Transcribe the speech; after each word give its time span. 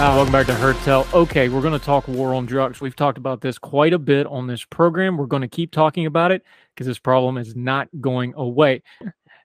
Welcome 0.00 0.32
back 0.32 0.46
to 0.46 0.54
Heard 0.54 0.76
Tell. 0.78 1.06
Okay, 1.12 1.50
we're 1.50 1.60
going 1.60 1.78
to 1.78 1.84
talk 1.84 2.08
war 2.08 2.34
on 2.34 2.46
drugs. 2.46 2.80
We've 2.80 2.96
talked 2.96 3.18
about 3.18 3.42
this 3.42 3.58
quite 3.58 3.92
a 3.92 3.98
bit 3.98 4.26
on 4.26 4.46
this 4.46 4.64
program. 4.64 5.18
We're 5.18 5.26
going 5.26 5.42
to 5.42 5.48
keep 5.48 5.72
talking 5.72 6.06
about 6.06 6.32
it 6.32 6.42
because 6.74 6.86
this 6.86 6.98
problem 6.98 7.36
is 7.36 7.54
not 7.54 7.86
going 8.00 8.32
away. 8.34 8.82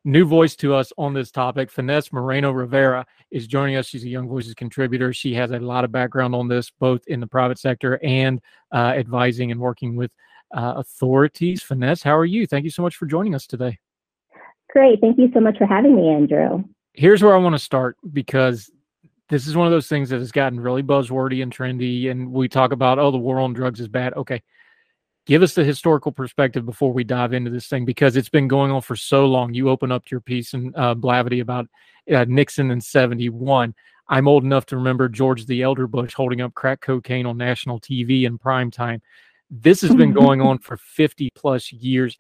New 0.06 0.26
voice 0.26 0.56
to 0.58 0.74
us 0.74 0.94
on 0.98 1.14
this 1.14 1.30
topic, 1.30 1.70
Finesse 1.70 2.14
Moreno 2.14 2.52
Rivera 2.52 3.06
is 3.32 3.48
joining 3.48 3.76
us. 3.76 3.88
She's 3.88 4.06
a 4.06 4.10
Young 4.10 4.30
Voices 4.30 4.54
contributor. 4.54 5.12
She 5.12 5.34
has 5.34 5.52
a 5.52 5.60
lot 5.60 5.84
of 5.84 5.92
background 5.92 6.34
on 6.34 6.48
this, 6.48 6.72
both 6.72 7.06
in 7.08 7.20
the 7.20 7.28
private 7.28 7.60
sector 7.60 8.00
and 8.02 8.42
uh, 8.74 8.94
advising 8.96 9.52
and 9.52 9.60
working 9.60 9.98
with 9.98 10.12
uh, 10.56 10.76
authorities. 10.78 11.64
Finesse, 11.64 12.02
how 12.02 12.18
are 12.18 12.26
you? 12.26 12.48
Thank 12.48 12.64
you 12.64 12.72
so 12.72 12.82
much 12.82 12.96
for 12.96 13.08
joining 13.08 13.36
us 13.36 13.46
today. 13.46 13.78
Great. 14.70 15.02
Thank 15.02 15.20
you 15.20 15.30
so 15.34 15.42
much 15.42 15.58
for 15.58 15.68
having 15.68 15.96
me, 15.96 16.10
Andrew. 16.10 16.64
Here's 16.94 17.22
where 17.22 17.36
I 17.36 17.40
want 17.40 17.56
to 17.56 17.60
start 17.60 17.98
because 18.14 18.72
this 19.30 19.48
is 19.48 19.56
one 19.56 19.66
of 19.66 19.72
those 19.72 19.88
things 19.88 20.10
that 20.10 20.20
has 20.20 20.32
gotten 20.32 20.60
really 20.60 20.84
buzzwordy 20.84 21.42
and 21.42 21.56
trendy. 21.56 22.12
And 22.12 22.32
we 22.32 22.48
talk 22.48 22.72
about, 22.72 23.00
oh, 23.00 23.12
the 23.12 23.18
war 23.18 23.40
on 23.40 23.54
drugs 23.54 23.80
is 23.80 23.88
bad. 23.88 24.14
Okay. 24.14 24.44
Give 25.26 25.42
us 25.42 25.56
the 25.56 25.64
historical 25.64 26.12
perspective 26.12 26.66
before 26.66 26.94
we 26.94 27.04
dive 27.04 27.34
into 27.34 27.50
this 27.50 27.68
thing 27.68 27.84
because 27.84 28.16
it's 28.16 28.30
been 28.30 28.48
going 28.48 28.72
on 28.72 28.82
for 28.82 28.96
so 28.96 29.26
long. 29.26 29.56
You 29.56 29.70
open 29.70 29.92
up 29.92 30.12
your 30.12 30.22
piece 30.22 30.54
and 30.54 30.76
uh, 30.76 30.94
Blavity 30.94 31.42
about 31.42 31.68
uh, 32.14 32.26
Nixon 32.28 32.70
in 32.70 32.80
71. 32.80 33.74
I'm 34.08 34.28
old 34.28 34.44
enough 34.44 34.68
to 34.68 34.78
remember 34.78 35.10
George 35.10 35.48
the 35.48 35.64
Elder 35.64 35.88
Bush 35.88 36.14
holding 36.14 36.42
up 36.42 36.54
crack 36.54 36.82
cocaine 36.82 37.26
on 37.26 37.38
national 37.38 37.80
TV 37.80 38.26
in 38.26 38.38
prime 38.38 38.70
time. 38.70 39.02
This 39.50 39.82
has 39.82 39.96
been 39.96 40.14
going 40.14 40.42
on 40.44 40.60
for 40.60 40.78
50 40.78 41.32
plus 41.34 41.72
years. 41.72 42.18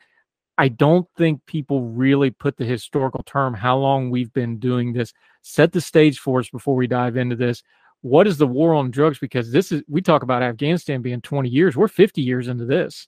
I 0.58 0.70
don't 0.70 1.08
think 1.16 1.46
people 1.46 1.84
really 1.84 2.32
put 2.32 2.58
the 2.58 2.66
historical 2.66 3.22
term 3.24 3.54
how 3.54 3.78
long 3.78 4.10
we've 4.10 4.34
been 4.34 4.58
doing 4.58 4.94
this. 4.94 5.14
Set 5.48 5.74
the 5.74 5.80
stage 5.80 6.18
for 6.18 6.40
us 6.40 6.50
before 6.50 6.76
we 6.76 6.88
dive 6.88 7.16
into 7.16 7.36
this. 7.36 7.62
What 8.02 8.26
is 8.26 8.40
the 8.40 8.48
war 8.48 8.74
on 8.74 8.90
drugs? 8.90 9.20
Because 9.20 9.52
this 9.52 9.72
is 9.72 9.84
we 9.88 10.02
talk 10.02 10.24
about 10.24 10.42
Afghanistan 10.42 11.04
being 11.04 11.22
20 11.22 11.50
years. 11.50 11.78
We're 11.78 11.88
50 11.88 12.20
years 12.20 12.48
into 12.48 12.66
this. 12.66 13.08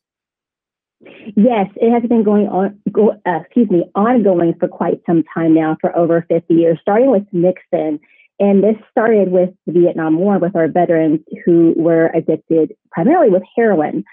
Yes, 1.35 1.65
it 1.77 1.91
has 1.91 2.07
been 2.07 2.23
going 2.23 2.47
on. 2.47 2.79
Go, 2.91 3.13
uh, 3.25 3.39
excuse 3.41 3.71
me, 3.71 3.85
ongoing 3.95 4.53
for 4.59 4.67
quite 4.67 5.01
some 5.07 5.23
time 5.33 5.55
now, 5.55 5.77
for 5.81 5.97
over 5.97 6.27
50 6.29 6.53
years, 6.53 6.77
starting 6.79 7.09
with 7.09 7.23
Nixon. 7.31 7.99
And 8.39 8.63
this 8.63 8.75
started 8.91 9.31
with 9.31 9.49
the 9.65 9.71
Vietnam 9.73 10.19
War, 10.19 10.37
with 10.37 10.55
our 10.55 10.67
veterans 10.67 11.21
who 11.43 11.73
were 11.75 12.11
addicted 12.13 12.75
primarily 12.91 13.31
with 13.31 13.41
heroin. 13.55 14.03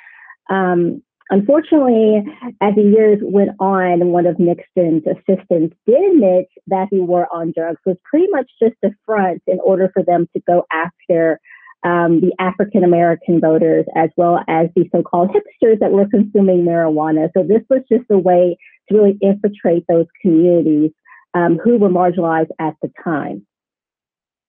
Um, 0.48 1.02
Unfortunately, 1.30 2.22
as 2.60 2.74
the 2.74 2.82
years 2.82 3.18
went 3.22 3.50
on, 3.58 4.08
one 4.08 4.26
of 4.26 4.38
Nixon's 4.38 5.04
assistants 5.06 5.74
did 5.86 6.12
admit 6.12 6.48
that 6.66 6.88
the 6.90 7.00
war 7.00 7.26
on 7.32 7.52
drugs 7.56 7.80
was 7.86 7.96
pretty 8.04 8.26
much 8.30 8.50
just 8.62 8.76
a 8.84 8.90
front 9.06 9.42
in 9.46 9.58
order 9.60 9.90
for 9.94 10.02
them 10.02 10.28
to 10.34 10.42
go 10.46 10.66
after 10.70 11.40
um, 11.82 12.20
the 12.20 12.32
African 12.38 12.84
American 12.84 13.40
voters 13.40 13.86
as 13.96 14.10
well 14.16 14.40
as 14.48 14.68
the 14.76 14.88
so 14.92 15.02
called 15.02 15.30
hipsters 15.30 15.78
that 15.80 15.92
were 15.92 16.06
consuming 16.08 16.64
marijuana. 16.64 17.28
So 17.34 17.42
this 17.42 17.62
was 17.70 17.80
just 17.90 18.04
a 18.10 18.18
way 18.18 18.58
to 18.88 18.94
really 18.94 19.18
infiltrate 19.22 19.84
those 19.88 20.06
communities 20.20 20.90
um, 21.32 21.58
who 21.62 21.78
were 21.78 21.90
marginalized 21.90 22.50
at 22.58 22.74
the 22.82 22.90
time. 23.02 23.46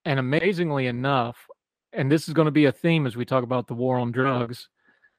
And 0.03 0.19
amazingly 0.19 0.87
enough, 0.87 1.47
and 1.93 2.11
this 2.11 2.27
is 2.27 2.33
going 2.33 2.45
to 2.45 2.51
be 2.51 2.65
a 2.65 2.71
theme 2.71 3.07
as 3.07 3.15
we 3.15 3.25
talk 3.25 3.43
about 3.43 3.67
the 3.67 3.73
war 3.73 3.97
on 3.97 4.11
drugs 4.11 4.67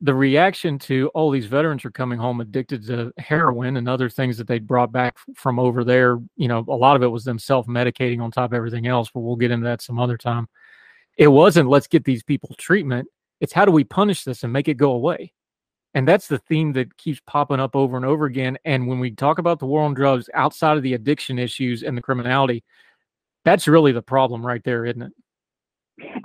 the 0.02 0.14
reaction 0.14 0.78
to 0.78 1.10
oh 1.14 1.32
these 1.32 1.46
veterans 1.46 1.84
are 1.84 1.90
coming 1.90 2.18
home 2.18 2.40
addicted 2.40 2.86
to 2.86 3.12
heroin 3.16 3.78
and 3.78 3.88
other 3.88 4.10
things 4.10 4.36
that 4.36 4.46
they 4.46 4.58
brought 4.58 4.92
back 4.92 5.16
from 5.34 5.58
over 5.58 5.84
there 5.84 6.18
you 6.36 6.48
know 6.48 6.64
a 6.68 6.76
lot 6.76 6.96
of 6.96 7.02
it 7.02 7.06
was 7.06 7.24
them 7.24 7.38
self-medicating 7.38 8.20
on 8.20 8.30
top 8.30 8.50
of 8.50 8.54
everything 8.54 8.86
else 8.86 9.10
but 9.12 9.20
we'll 9.20 9.36
get 9.36 9.50
into 9.50 9.64
that 9.64 9.82
some 9.82 9.98
other 9.98 10.18
time. 10.18 10.48
It 11.16 11.28
wasn't 11.28 11.70
let's 11.70 11.86
get 11.86 12.04
these 12.04 12.22
people 12.22 12.54
treatment. 12.58 13.08
It's 13.40 13.52
how 13.54 13.64
do 13.64 13.72
we 13.72 13.84
punish 13.84 14.24
this 14.24 14.42
and 14.42 14.52
make 14.52 14.68
it 14.68 14.74
go 14.74 14.92
away? 14.92 15.32
And 15.94 16.06
that's 16.06 16.28
the 16.28 16.38
theme 16.38 16.74
that 16.74 16.94
keeps 16.98 17.20
popping 17.26 17.58
up 17.58 17.74
over 17.74 17.96
and 17.96 18.04
over 18.04 18.26
again 18.26 18.58
and 18.66 18.86
when 18.86 19.00
we 19.00 19.12
talk 19.12 19.38
about 19.38 19.60
the 19.60 19.66
war 19.66 19.82
on 19.82 19.94
drugs 19.94 20.28
outside 20.34 20.76
of 20.76 20.82
the 20.82 20.92
addiction 20.92 21.38
issues 21.38 21.82
and 21.82 21.96
the 21.96 22.02
criminality 22.02 22.62
that's 23.44 23.68
really 23.68 23.92
the 23.92 24.02
problem 24.02 24.44
right 24.44 24.62
there 24.64 24.84
isn't 24.84 25.02
it 25.02 25.12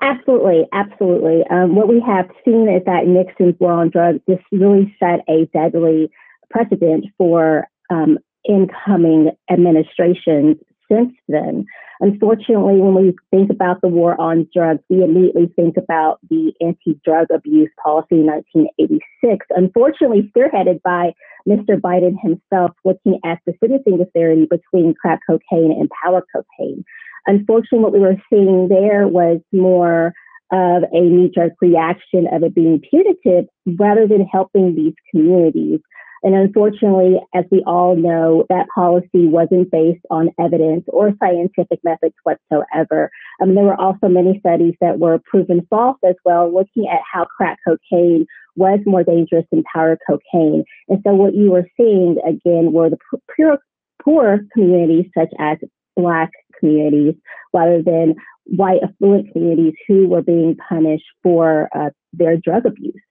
Absolutely, 0.02 0.66
absolutely. 0.74 1.44
Um, 1.50 1.76
what 1.76 1.88
we 1.88 2.02
have 2.06 2.30
seen 2.44 2.68
is 2.68 2.84
that 2.86 3.08
Nixon's 3.08 3.60
war 3.60 3.74
on 3.74 3.90
drugs 3.90 4.20
just 4.30 4.44
really 4.52 4.94
set 5.00 5.22
a 5.30 5.46
deadly 5.54 6.12
precedent 6.50 7.06
for 7.18 7.68
um, 7.90 8.18
incoming 8.48 9.32
administrations 9.50 10.58
since 10.92 11.14
then. 11.28 11.66
Unfortunately, 12.02 12.82
when 12.82 12.96
we 12.96 13.16
think 13.30 13.52
about 13.52 13.80
the 13.82 13.88
war 13.88 14.20
on 14.20 14.48
drugs, 14.54 14.82
we 14.90 15.04
immediately 15.04 15.48
think 15.56 15.78
about 15.78 16.20
the 16.30 16.52
anti 16.60 17.00
drug 17.06 17.28
abuse 17.34 17.70
policy 17.82 18.16
in 18.16 18.26
1986, 18.26 19.46
unfortunately, 19.52 20.30
spearheaded 20.36 20.82
by 20.82 21.14
Mr. 21.48 21.80
Biden 21.80 22.16
himself, 22.22 22.72
looking 22.84 23.20
at 23.24 23.40
the 23.46 23.54
sentencing 23.60 24.00
disparity 24.00 24.48
between 24.50 24.96
crack 24.96 25.20
cocaine 25.28 25.72
and 25.72 25.90
powder 26.04 26.26
cocaine. 26.34 26.84
Unfortunately, 27.28 27.80
what 27.80 27.94
we 27.94 28.00
were 28.00 28.22
seeing 28.32 28.68
there 28.68 29.08
was 29.08 29.40
more 29.52 30.14
of 30.52 30.84
a 30.92 31.02
knee 31.02 31.32
jerk 31.34 31.54
reaction 31.62 32.28
of 32.32 32.44
it 32.44 32.54
being 32.54 32.82
punitive 32.90 33.46
rather 33.80 34.08
than 34.08 34.26
helping 34.26 34.76
these 34.76 34.94
communities. 35.10 35.80
And 36.24 36.36
unfortunately, 36.36 37.20
as 37.34 37.46
we 37.52 37.64
all 37.66 37.96
know, 37.96 38.46
that 38.50 38.68
policy 38.76 39.26
wasn't 39.28 39.72
based 39.72 40.06
on 40.12 40.30
evidence 40.40 40.84
or 40.88 41.14
scientific 41.20 41.80
methods 41.84 42.14
whatsoever. 42.24 43.10
Um, 43.42 43.56
there 43.56 43.64
were 43.64 43.80
also 43.80 44.08
many 44.08 44.40
studies 44.40 44.76
that 44.82 45.00
were 45.00 45.20
proven 45.26 45.66
false 45.70 45.98
as 46.08 46.16
well, 46.24 46.54
looking 46.54 46.88
at 46.88 47.02
how 47.12 47.26
crack 47.26 47.58
cocaine 47.68 48.28
was 48.56 48.80
more 48.86 49.04
dangerous 49.04 49.46
than 49.52 49.64
powder 49.74 49.98
cocaine. 50.08 50.64
And 50.90 51.02
so 51.04 51.14
what 51.14 51.34
you 51.34 51.52
were 51.52 51.68
seeing 51.76 52.18
again 52.28 52.72
were 52.72 52.92
the 52.92 52.98
poor, 53.36 53.58
poor 54.04 54.40
communities 54.54 55.10
such 55.18 55.30
as 55.40 55.58
Black 56.02 56.32
communities 56.60 57.16
rather 57.54 57.82
than 57.82 58.16
white 58.46 58.82
affluent 58.84 59.32
communities 59.32 59.74
who 59.88 60.08
were 60.08 60.22
being 60.22 60.58
punished 60.70 61.06
for 61.24 61.70
uh, 61.76 61.90
their 62.14 62.38
drug 62.38 62.66
abuse. 62.66 63.02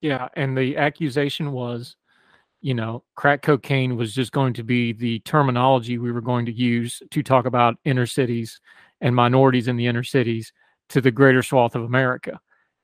Yeah, 0.00 0.28
and 0.34 0.56
the 0.56 0.76
accusation 0.76 1.52
was, 1.52 1.96
you 2.62 2.74
know, 2.74 3.04
crack 3.14 3.42
cocaine 3.42 3.96
was 3.96 4.14
just 4.14 4.32
going 4.32 4.54
to 4.54 4.62
be 4.62 4.92
the 4.92 5.18
terminology 5.20 5.98
we 5.98 6.12
were 6.12 6.20
going 6.22 6.46
to 6.46 6.52
use 6.52 7.02
to 7.10 7.22
talk 7.22 7.44
about 7.46 7.76
inner 7.84 8.06
cities 8.06 8.60
and 9.00 9.14
minorities 9.14 9.68
in 9.68 9.76
the 9.76 9.86
inner 9.86 10.04
cities. 10.04 10.52
to 10.90 11.00
the 11.00 11.10
greater 11.10 11.42
swath 11.42 11.74
of 11.74 11.84
America. 11.84 12.40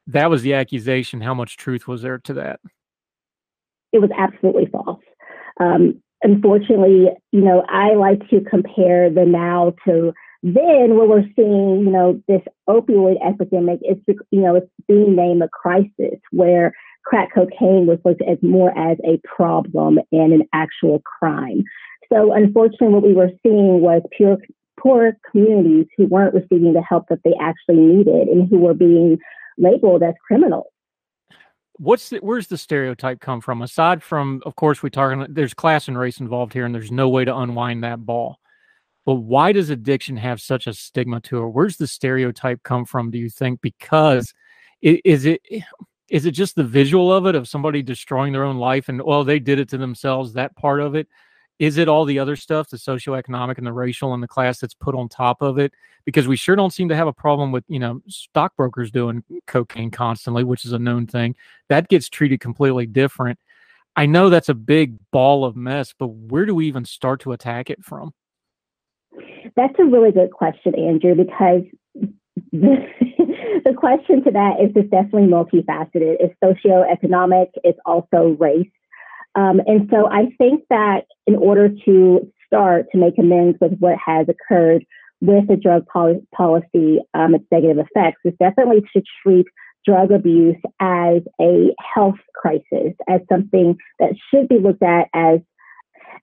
That 0.07 0.31
was 0.31 0.43
the 0.43 0.55
accusation. 0.55 1.21
How 1.21 1.35
much 1.35 1.57
truth 1.57 1.87
was 1.87 2.03
there 2.03 2.19
to 2.19 2.35
that? 2.35 2.61
It 3.93 3.99
was 3.99 4.11
absolutely 4.17 4.67
false. 4.67 5.03
Um, 5.61 6.03
unfortunately, 6.23 7.09
you 7.33 7.41
know, 7.41 7.65
I 7.69 7.95
like 7.95 8.29
to 8.31 8.41
compare 8.41 9.11
the 9.11 9.25
now 9.25 9.75
to 9.87 10.13
then 10.43 10.97
when 10.97 11.09
we're 11.09 11.27
seeing, 11.35 11.81
you 11.81 11.91
know, 11.91 12.23
this 12.29 12.43
opioid 12.69 13.17
epidemic, 13.27 13.81
it's, 13.83 14.01
you 14.31 14.41
know, 14.41 14.55
it's 14.55 14.71
being 14.87 15.17
named 15.17 15.43
a 15.43 15.49
crisis 15.49 16.21
where 16.31 16.73
crack 17.05 17.31
cocaine 17.35 17.87
was 17.87 17.99
looked 18.05 18.23
at 18.23 18.43
more 18.43 18.77
as 18.79 18.99
a 19.05 19.21
problem 19.25 19.99
and 20.13 20.33
an 20.33 20.43
actual 20.53 21.03
crime. 21.19 21.65
So 22.13 22.33
unfortunately, 22.33 22.89
what 22.89 23.03
we 23.03 23.15
were 23.15 23.31
seeing 23.43 23.81
was 23.81 24.03
pure, 24.17 24.39
poor 24.79 25.17
communities 25.31 25.87
who 25.97 26.07
weren't 26.07 26.35
receiving 26.35 26.75
the 26.75 26.83
help 26.83 27.07
that 27.09 27.21
they 27.25 27.35
actually 27.41 27.81
needed 27.81 28.29
and 28.29 28.49
who 28.49 28.59
were 28.59 28.75
being 28.75 29.19
labeled 29.59 30.03
as 30.03 30.15
criminals. 30.27 30.67
What's 31.79 32.09
the, 32.09 32.19
where's 32.19 32.47
the 32.47 32.59
stereotype 32.59 33.21
come 33.21 33.41
from? 33.41 33.63
Aside 33.63 34.03
from, 34.03 34.43
of 34.47 34.57
course, 34.57 34.83
we 34.83 34.91
talk. 34.91 35.27
There's 35.29 35.55
class 35.55 35.89
and 35.89 35.99
race 35.99 36.21
involved 36.21 36.53
here, 36.53 36.65
and 36.65 36.75
there's 36.75 36.91
no 36.91 37.09
way 37.09 37.25
to 37.25 37.37
unwind 37.37 37.85
that 37.85 38.05
ball. 38.05 38.39
But 39.05 39.17
why 39.17 39.53
does 39.53 39.71
addiction 39.71 40.17
have 40.17 40.41
such 40.41 40.67
a 40.67 40.75
stigma 40.75 41.21
to 41.23 41.45
it? 41.45 41.49
Where's 41.49 41.77
the 41.77 41.87
stereotype 41.87 42.63
come 42.63 42.85
from? 42.85 43.11
Do 43.11 43.19
you 43.19 43.31
think 43.31 43.61
because 43.61 44.33
is 44.83 45.25
it 45.25 45.41
is 46.09 46.27
it 46.27 46.33
just 46.33 46.55
the 46.55 46.65
visual 46.65 47.13
of 47.13 47.27
it 47.27 47.35
of 47.35 47.49
somebody 47.49 47.83
destroying 47.83 48.33
their 48.33 48.45
own 48.45 48.59
life 48.59 48.89
and 48.89 49.03
well 49.03 49.25
they 49.25 49.39
did 49.39 49.59
it 49.59 49.69
to 49.71 49.79
themselves 49.79 50.35
that 50.35 50.55
part 50.55 50.81
of 50.81 50.95
it 50.95 51.09
is 51.59 51.79
it 51.79 51.89
all 51.89 52.05
the 52.05 52.19
other 52.19 52.37
stuff 52.37 52.69
the 52.69 52.77
socioeconomic 52.77 53.59
and 53.59 53.67
the 53.67 53.73
racial 53.73 54.13
and 54.13 54.23
the 54.23 54.29
class 54.29 54.59
that's 54.59 54.75
put 54.75 54.95
on 54.95 55.09
top 55.09 55.43
of 55.43 55.59
it? 55.59 55.73
Because 56.05 56.29
we 56.29 56.37
sure 56.37 56.57
don't 56.57 56.73
seem 56.73 56.89
to 56.89 56.97
have 56.97 57.09
a 57.09 57.13
problem 57.13 57.53
with 57.53 57.65
you 57.69 57.79
know 57.79 58.01
stockbrokers 58.09 58.91
doing 58.91 59.25
cocaine 59.47 59.91
constantly 59.91 60.45
which 60.45 60.65
is 60.65 60.73
a 60.73 60.79
known 60.79 61.07
thing. 61.07 61.35
That 61.69 61.89
gets 61.89 62.09
treated 62.09 62.41
completely 62.41 62.87
different. 62.87 63.39
I 63.97 64.05
know 64.07 64.29
that's 64.29 64.51
a 64.51 64.55
big 64.55 64.99
ball 65.11 65.45
of 65.45 65.57
mess 65.57 65.95
but 65.99 66.09
where 66.09 66.47
do 66.47 66.55
we 66.55 66.67
even 66.67 66.85
start 66.85 67.21
to 67.21 67.33
attack 67.33 67.71
it 67.71 67.83
from? 67.85 68.13
That's 69.57 69.75
a 69.79 69.85
really 69.85 70.13
good 70.13 70.33
question 70.33 70.75
andrew 70.75 71.15
because 71.15 71.63
the, 72.53 73.75
question 73.77 74.23
to 74.25 74.31
that 74.31 74.61
is 74.61 74.73
just 74.75 74.91
definitely 74.91 75.29
multifaceted. 75.29 76.17
It's 76.21 76.35
socioeconomic 76.43 77.49
it's 77.65 77.79
also 77.87 78.37
race 78.39 78.69
um, 79.37 79.61
and 79.67 79.89
so 79.91 80.09
I 80.11 80.35
think 80.39 80.65
that 80.71 81.03
in 81.27 81.37
order 81.37 81.69
to 81.85 82.33
start 82.47 82.87
to 82.93 82.99
make 82.99 83.19
amends 83.19 83.59
with 83.61 83.79
what 83.79 83.97
has 84.05 84.27
occurred 84.29 84.85
with 85.21 85.47
the 85.49 85.57
drug 85.57 85.87
pol- 85.93 86.23
policy, 86.35 86.99
um, 87.15 87.35
its 87.35 87.45
negative 87.53 87.79
effects, 87.79 88.21
is 88.25 88.35
definitely 88.41 88.83
to 88.95 89.03
treat 89.23 89.47
drug 89.85 90.11
abuse 90.11 90.57
as 90.81 91.23
a 91.41 91.75
health 91.95 92.19
crisis, 92.35 92.95
as 93.09 93.21
something 93.31 93.77
that 94.01 94.15
should 94.31 94.49
be 94.49 94.59
looked 94.59 94.83
at 94.83 95.09
as 95.15 95.41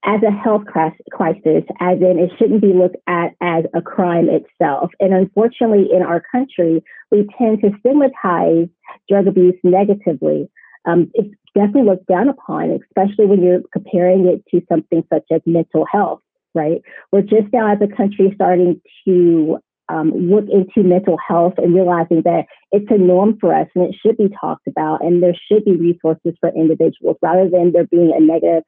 as 0.06 0.20
a 0.22 0.32
health 0.32 0.64
crisis, 0.66 1.64
as 1.80 1.98
in 2.02 2.20
it 2.20 2.30
shouldn't 2.38 2.62
be 2.62 2.74
looked 2.74 2.98
at 3.08 3.30
as 3.42 3.64
a 3.74 3.82
crime 3.82 4.28
itself. 4.30 4.92
And 5.00 5.14
unfortunately, 5.14 5.88
in 5.96 6.02
our 6.02 6.22
country, 6.30 6.84
we 7.10 7.26
tend 7.38 7.62
to 7.62 7.72
stigmatize 7.80 8.68
drug 9.08 9.28
abuse 9.28 9.56
negatively. 9.64 10.50
Um, 10.86 11.10
it's 11.14 11.34
definitely 11.56 11.90
looked 11.90 12.08
down 12.08 12.30
upon, 12.30 12.72
especially 12.72 13.26
when 13.26 13.42
you're 13.42 13.62
comparing 13.72 14.28
it 14.28 14.44
to 14.52 14.66
something 14.68 15.04
such 15.12 15.26
as 15.32 15.42
mental 15.46 15.86
health, 15.92 16.22
right? 16.54 16.82
We're 17.12 17.22
just 17.22 17.52
now 17.52 17.72
as 17.72 17.80
a 17.82 17.96
country 17.96 18.32
starting 18.36 18.82
to 19.06 19.58
um, 19.90 20.12
look 20.12 20.46
into 20.50 20.88
mental 20.88 21.18
health 21.18 21.54
and 21.58 21.76
realizing 21.76 22.22
that 22.24 22.46
it's 22.72 22.90
a 22.90 22.98
norm 22.98 23.38
for 23.40 23.54
us 23.54 23.68
and 23.76 23.86
it 23.86 23.96
should 24.02 24.18
be 24.18 24.30
talked 24.40 24.68
about 24.68 25.04
and 25.04 25.22
there 25.22 25.36
should 25.52 25.66
be 25.66 25.76
resources 25.76 26.34
for 26.40 26.50
individuals 26.56 27.18
rather 27.22 27.50
than 27.50 27.72
there 27.74 27.86
being 27.86 28.14
a 28.16 28.20
negative 28.20 28.64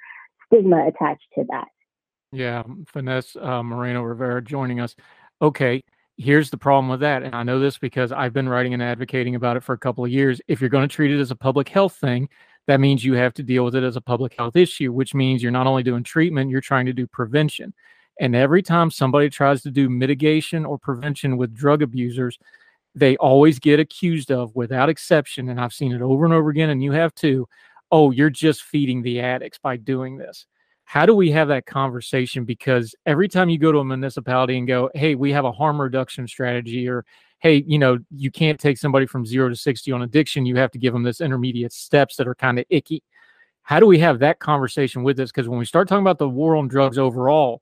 stigma 0.45 0.87
attached 0.87 1.25
to 1.35 1.45
that. 1.49 1.67
Yeah, 2.31 2.63
Finesse 2.87 3.37
uh, 3.37 3.63
Moreno 3.63 4.01
Rivera 4.01 4.43
joining 4.43 4.81
us. 4.81 4.95
Okay, 5.41 5.81
here's 6.17 6.49
the 6.49 6.57
problem 6.57 6.89
with 6.89 6.99
that. 6.99 7.23
And 7.23 7.33
I 7.33 7.43
know 7.43 7.59
this 7.59 7.77
because 7.77 8.11
I've 8.11 8.33
been 8.33 8.49
writing 8.49 8.73
and 8.73 8.83
advocating 8.83 9.35
about 9.35 9.57
it 9.57 9.63
for 9.63 9.73
a 9.73 9.77
couple 9.77 10.03
of 10.03 10.11
years. 10.11 10.41
If 10.47 10.59
you're 10.59 10.69
going 10.69 10.87
to 10.87 10.93
treat 10.93 11.11
it 11.11 11.19
as 11.19 11.31
a 11.31 11.35
public 11.35 11.69
health 11.69 11.95
thing, 11.95 12.27
that 12.67 12.79
means 12.79 13.05
you 13.05 13.13
have 13.13 13.33
to 13.35 13.43
deal 13.43 13.63
with 13.63 13.75
it 13.75 13.83
as 13.83 13.95
a 13.95 14.01
public 14.01 14.35
health 14.37 14.55
issue, 14.55 14.91
which 14.91 15.13
means 15.13 15.43
you're 15.43 15.51
not 15.51 15.67
only 15.67 15.83
doing 15.83 16.03
treatment, 16.03 16.49
you're 16.49 16.61
trying 16.61 16.85
to 16.87 16.93
do 16.93 17.05
prevention. 17.07 17.73
And 18.19 18.35
every 18.35 18.63
time 18.63 18.89
somebody 18.89 19.29
tries 19.29 19.61
to 19.63 19.71
do 19.71 19.89
mitigation 19.89 20.65
or 20.65 20.77
prevention 20.77 21.37
with 21.37 21.53
drug 21.53 21.81
abusers, 21.81 22.39
they 22.95 23.17
always 23.17 23.59
get 23.59 23.79
accused 23.79 24.31
of, 24.31 24.55
without 24.55 24.87
exception, 24.87 25.49
and 25.49 25.59
I've 25.59 25.73
seen 25.73 25.91
it 25.91 26.01
over 26.01 26.23
and 26.23 26.33
over 26.33 26.49
again, 26.49 26.69
and 26.69 26.81
you 26.81 26.93
have 26.93 27.13
too. 27.13 27.47
Oh, 27.91 28.11
you're 28.11 28.29
just 28.29 28.63
feeding 28.63 29.01
the 29.01 29.19
addicts 29.19 29.59
by 29.59 29.77
doing 29.77 30.17
this. 30.17 30.45
How 30.85 31.05
do 31.05 31.13
we 31.13 31.29
have 31.31 31.49
that 31.49 31.65
conversation? 31.65 32.45
Because 32.45 32.95
every 33.05 33.27
time 33.27 33.49
you 33.49 33.57
go 33.57 33.71
to 33.71 33.79
a 33.79 33.85
municipality 33.85 34.57
and 34.57 34.67
go, 34.67 34.89
hey, 34.93 35.15
we 35.15 35.31
have 35.33 35.45
a 35.45 35.51
harm 35.51 35.81
reduction 35.81 36.27
strategy, 36.27 36.87
or 36.87 37.05
hey, 37.39 37.63
you 37.67 37.77
know, 37.77 37.99
you 38.11 38.31
can't 38.31 38.59
take 38.59 38.77
somebody 38.77 39.05
from 39.05 39.25
zero 39.25 39.49
to 39.49 39.55
60 39.55 39.91
on 39.91 40.01
addiction. 40.01 40.45
You 40.45 40.55
have 40.55 40.71
to 40.71 40.79
give 40.79 40.93
them 40.93 41.03
this 41.03 41.21
intermediate 41.21 41.73
steps 41.73 42.15
that 42.15 42.27
are 42.27 42.35
kind 42.35 42.59
of 42.59 42.65
icky. 42.69 43.03
How 43.63 43.79
do 43.79 43.87
we 43.87 43.99
have 43.99 44.19
that 44.19 44.39
conversation 44.39 45.03
with 45.03 45.17
this? 45.17 45.31
Because 45.31 45.49
when 45.49 45.59
we 45.59 45.65
start 45.65 45.87
talking 45.87 46.03
about 46.03 46.19
the 46.19 46.29
war 46.29 46.55
on 46.55 46.67
drugs 46.67 46.97
overall, 46.97 47.61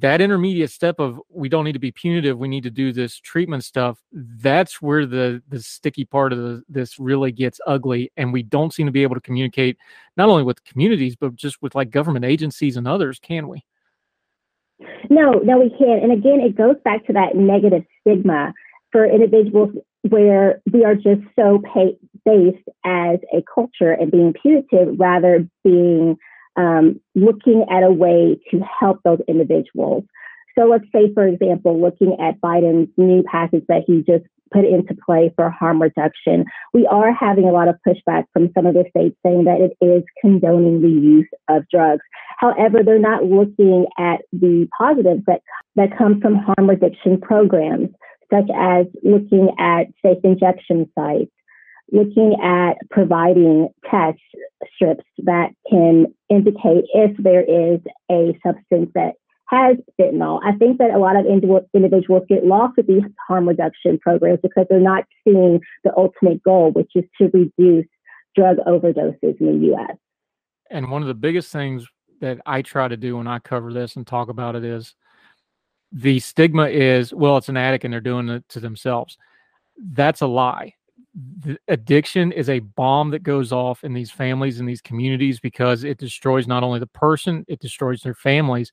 that 0.00 0.20
intermediate 0.20 0.70
step 0.70 0.98
of 0.98 1.20
we 1.28 1.48
don't 1.48 1.64
need 1.64 1.72
to 1.72 1.78
be 1.78 1.92
punitive, 1.92 2.36
we 2.36 2.48
need 2.48 2.64
to 2.64 2.70
do 2.70 2.92
this 2.92 3.16
treatment 3.20 3.62
stuff. 3.62 4.02
That's 4.12 4.82
where 4.82 5.06
the 5.06 5.40
the 5.48 5.62
sticky 5.62 6.04
part 6.04 6.32
of 6.32 6.38
the, 6.38 6.62
this 6.68 6.98
really 6.98 7.30
gets 7.30 7.60
ugly, 7.66 8.10
and 8.16 8.32
we 8.32 8.42
don't 8.42 8.74
seem 8.74 8.86
to 8.86 8.92
be 8.92 9.04
able 9.04 9.14
to 9.14 9.20
communicate 9.20 9.76
not 10.16 10.28
only 10.28 10.42
with 10.42 10.64
communities 10.64 11.14
but 11.14 11.36
just 11.36 11.62
with 11.62 11.74
like 11.74 11.90
government 11.90 12.24
agencies 12.24 12.76
and 12.76 12.88
others. 12.88 13.20
Can 13.20 13.46
we? 13.46 13.64
No, 15.08 15.34
no, 15.44 15.58
we 15.58 15.70
can't. 15.70 16.02
And 16.02 16.12
again, 16.12 16.40
it 16.40 16.56
goes 16.56 16.76
back 16.84 17.06
to 17.06 17.12
that 17.12 17.36
negative 17.36 17.84
stigma 18.00 18.52
for 18.94 19.04
individuals 19.04 19.70
where 20.08 20.62
we 20.72 20.84
are 20.84 20.94
just 20.94 21.22
so 21.34 21.60
pay- 21.74 21.98
based 22.24 22.68
as 22.84 23.18
a 23.34 23.42
culture 23.52 23.90
and 23.90 24.12
being 24.12 24.32
punitive 24.40 24.94
rather 24.96 25.48
being 25.64 26.16
um, 26.56 27.00
looking 27.16 27.66
at 27.68 27.82
a 27.82 27.90
way 27.90 28.38
to 28.52 28.60
help 28.60 29.00
those 29.02 29.18
individuals. 29.26 30.04
So 30.56 30.66
let's 30.66 30.84
say, 30.94 31.12
for 31.12 31.26
example, 31.26 31.80
looking 31.80 32.16
at 32.20 32.40
Biden's 32.40 32.88
new 32.96 33.24
package 33.24 33.64
that 33.66 33.82
he 33.84 34.04
just 34.06 34.24
put 34.52 34.64
into 34.64 34.94
play 35.04 35.32
for 35.34 35.50
harm 35.50 35.82
reduction, 35.82 36.44
we 36.72 36.86
are 36.86 37.12
having 37.12 37.46
a 37.46 37.52
lot 37.52 37.66
of 37.66 37.74
pushback 37.84 38.26
from 38.32 38.52
some 38.54 38.66
of 38.66 38.74
the 38.74 38.84
states 38.90 39.16
saying 39.26 39.42
that 39.44 39.58
it 39.60 39.84
is 39.84 40.04
condoning 40.20 40.80
the 40.80 40.88
use 40.88 41.28
of 41.48 41.64
drugs. 41.68 42.04
However, 42.38 42.84
they're 42.84 43.00
not 43.00 43.24
looking 43.24 43.86
at 43.98 44.20
the 44.32 44.68
positives 44.78 45.24
that, 45.26 45.40
that 45.74 45.98
come 45.98 46.20
from 46.20 46.36
harm 46.36 46.70
reduction 46.70 47.20
programs 47.20 47.88
such 48.32 48.48
as 48.54 48.86
looking 49.02 49.50
at 49.58 49.86
safe 50.04 50.18
injection 50.24 50.90
sites, 50.94 51.30
looking 51.92 52.36
at 52.42 52.74
providing 52.90 53.68
test 53.90 54.18
strips 54.74 55.04
that 55.18 55.50
can 55.70 56.06
indicate 56.28 56.84
if 56.94 57.16
there 57.18 57.42
is 57.42 57.80
a 58.10 58.38
substance 58.44 58.90
that 58.94 59.14
has 59.46 59.76
fentanyl. 60.00 60.40
I 60.44 60.52
think 60.56 60.78
that 60.78 60.90
a 60.90 60.98
lot 60.98 61.16
of 61.16 61.26
individuals 61.26 62.22
get 62.28 62.44
lost 62.46 62.76
with 62.76 62.86
these 62.86 63.02
harm 63.28 63.46
reduction 63.46 63.98
programs 63.98 64.40
because 64.42 64.66
they're 64.70 64.80
not 64.80 65.04
seeing 65.22 65.60
the 65.84 65.92
ultimate 65.96 66.42
goal, 66.42 66.72
which 66.72 66.90
is 66.94 67.04
to 67.20 67.30
reduce 67.32 67.86
drug 68.34 68.56
overdoses 68.66 69.40
in 69.40 69.60
the 69.60 69.66
U.S. 69.66 69.96
And 70.70 70.90
one 70.90 71.02
of 71.02 71.08
the 71.08 71.14
biggest 71.14 71.52
things 71.52 71.86
that 72.20 72.40
I 72.46 72.62
try 72.62 72.88
to 72.88 72.96
do 72.96 73.18
when 73.18 73.26
I 73.26 73.38
cover 73.38 73.72
this 73.72 73.96
and 73.96 74.06
talk 74.06 74.28
about 74.28 74.56
it 74.56 74.64
is 74.64 74.94
the 75.94 76.18
stigma 76.18 76.66
is 76.66 77.14
well 77.14 77.36
it's 77.36 77.48
an 77.48 77.56
addict 77.56 77.84
and 77.84 77.94
they're 77.94 78.00
doing 78.00 78.28
it 78.28 78.48
to 78.50 78.60
themselves. 78.60 79.16
That's 79.92 80.20
a 80.20 80.26
lie. 80.26 80.74
The 81.40 81.56
addiction 81.68 82.32
is 82.32 82.48
a 82.48 82.58
bomb 82.58 83.10
that 83.10 83.22
goes 83.22 83.52
off 83.52 83.84
in 83.84 83.94
these 83.94 84.10
families 84.10 84.58
and 84.58 84.68
these 84.68 84.80
communities 84.80 85.38
because 85.38 85.84
it 85.84 85.98
destroys 85.98 86.48
not 86.48 86.64
only 86.64 86.80
the 86.80 86.88
person 86.88 87.44
it 87.46 87.60
destroys 87.60 88.02
their 88.02 88.14
families. 88.14 88.72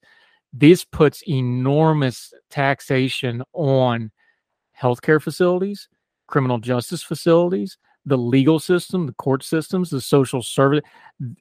This 0.51 0.83
puts 0.83 1.23
enormous 1.27 2.33
taxation 2.49 3.43
on 3.53 4.11
healthcare 4.79 5.21
facilities 5.21 5.87
criminal 6.31 6.57
justice 6.57 7.03
facilities 7.03 7.77
the 8.05 8.17
legal 8.17 8.59
system, 8.59 9.05
the 9.05 9.13
court 9.13 9.43
systems, 9.43 9.89
the 9.89 10.01
social 10.01 10.41
service, 10.41 10.81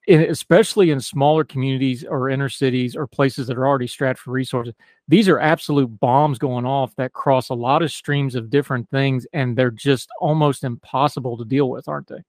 especially 0.09 0.91
in 0.91 1.01
smaller 1.01 1.43
communities 1.45 2.05
or 2.05 2.29
inner 2.29 2.49
cities 2.49 2.95
or 2.95 3.07
places 3.07 3.47
that 3.47 3.57
are 3.57 3.67
already 3.67 3.87
strapped 3.87 4.19
for 4.19 4.31
resources. 4.31 4.75
These 5.09 5.29
are 5.29 5.41
absolute 5.41 5.99
bombs 5.99 6.39
going 6.39 6.67
off 6.67 6.95
that 6.97 7.15
cross 7.15 7.49
a 7.49 7.55
lot 7.55 7.83
of 7.83 7.91
streams 7.91 8.35
of 8.35 8.51
different 8.51 8.91
things, 8.91 9.27
and 9.33 9.57
they're 9.57 9.71
just 9.71 10.09
almost 10.21 10.65
impossible 10.65 11.39
to 11.39 11.45
deal 11.45 11.71
with, 11.71 11.89
aren't 11.89 12.09
they? 12.09 12.23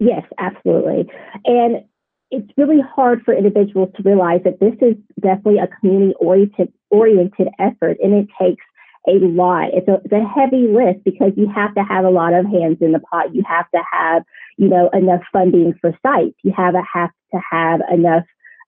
Yes, 0.00 0.24
absolutely. 0.38 1.08
And 1.44 1.84
it's 2.30 2.50
really 2.56 2.80
hard 2.94 3.22
for 3.24 3.34
individuals 3.34 3.90
to 3.96 4.02
realize 4.02 4.40
that 4.44 4.60
this 4.60 4.74
is 4.80 4.96
definitely 5.20 5.58
a 5.58 5.66
community 5.66 6.14
oriented 6.20 6.72
oriented 6.90 7.48
effort, 7.58 7.96
and 8.02 8.14
it 8.14 8.28
takes 8.40 8.64
a 9.08 9.24
lot. 9.26 9.70
It's 9.72 9.88
a, 9.88 10.00
it's 10.04 10.12
a 10.12 10.26
heavy 10.26 10.68
list 10.68 11.04
because 11.04 11.32
you 11.36 11.48
have 11.54 11.74
to 11.74 11.82
have 11.82 12.04
a 12.04 12.10
lot 12.10 12.34
of 12.34 12.46
hands 12.46 12.78
in 12.80 12.92
the 12.92 13.00
pot. 13.00 13.34
You 13.34 13.42
have 13.48 13.70
to 13.70 13.80
have, 13.92 14.22
you 14.56 14.68
know, 14.68 14.90
enough 14.92 15.22
funding 15.32 15.74
for 15.80 15.96
sites. 16.02 16.36
You 16.42 16.52
have, 16.56 16.74
a, 16.74 16.82
have 16.92 17.10
to 17.32 17.40
have 17.50 17.80
enough 17.92 18.24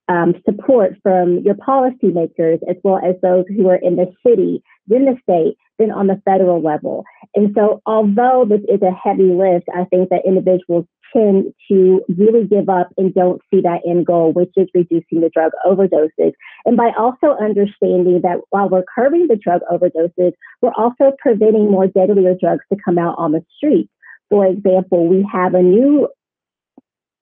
um, 0.08 0.34
support 0.44 0.96
from 1.02 1.38
your 1.40 1.54
policymakers 1.54 2.58
as 2.68 2.76
well 2.82 2.98
as 2.98 3.14
those 3.22 3.44
who 3.48 3.68
are 3.68 3.76
in 3.76 3.96
the 3.96 4.12
city, 4.26 4.62
then 4.88 5.04
the 5.04 5.16
state, 5.22 5.56
then 5.78 5.92
on 5.92 6.08
the 6.08 6.20
federal 6.24 6.60
level. 6.60 7.04
And 7.34 7.54
so, 7.56 7.80
although 7.86 8.44
this 8.48 8.60
is 8.68 8.82
a 8.82 8.90
heavy 8.90 9.32
lift, 9.32 9.68
I 9.74 9.84
think 9.84 10.08
that 10.10 10.22
individuals 10.26 10.86
tend 11.14 11.52
to 11.68 12.02
really 12.16 12.46
give 12.46 12.68
up 12.68 12.90
and 12.96 13.14
don't 13.14 13.40
see 13.50 13.60
that 13.60 13.80
end 13.86 14.06
goal, 14.06 14.32
which 14.32 14.52
is 14.56 14.68
reducing 14.74 15.20
the 15.20 15.30
drug 15.32 15.52
overdoses. 15.66 16.32
And 16.64 16.76
by 16.76 16.90
also 16.98 17.36
understanding 17.40 18.20
that 18.22 18.40
while 18.50 18.68
we're 18.68 18.84
curbing 18.94 19.26
the 19.28 19.36
drug 19.36 19.62
overdoses, 19.70 20.32
we're 20.60 20.74
also 20.76 21.12
preventing 21.18 21.70
more 21.70 21.86
deadlier 21.86 22.34
drugs 22.40 22.64
to 22.72 22.78
come 22.84 22.98
out 22.98 23.16
on 23.18 23.32
the 23.32 23.44
street. 23.56 23.88
For 24.28 24.46
example, 24.46 25.08
we 25.08 25.26
have 25.32 25.54
a 25.54 25.62
new 25.62 26.08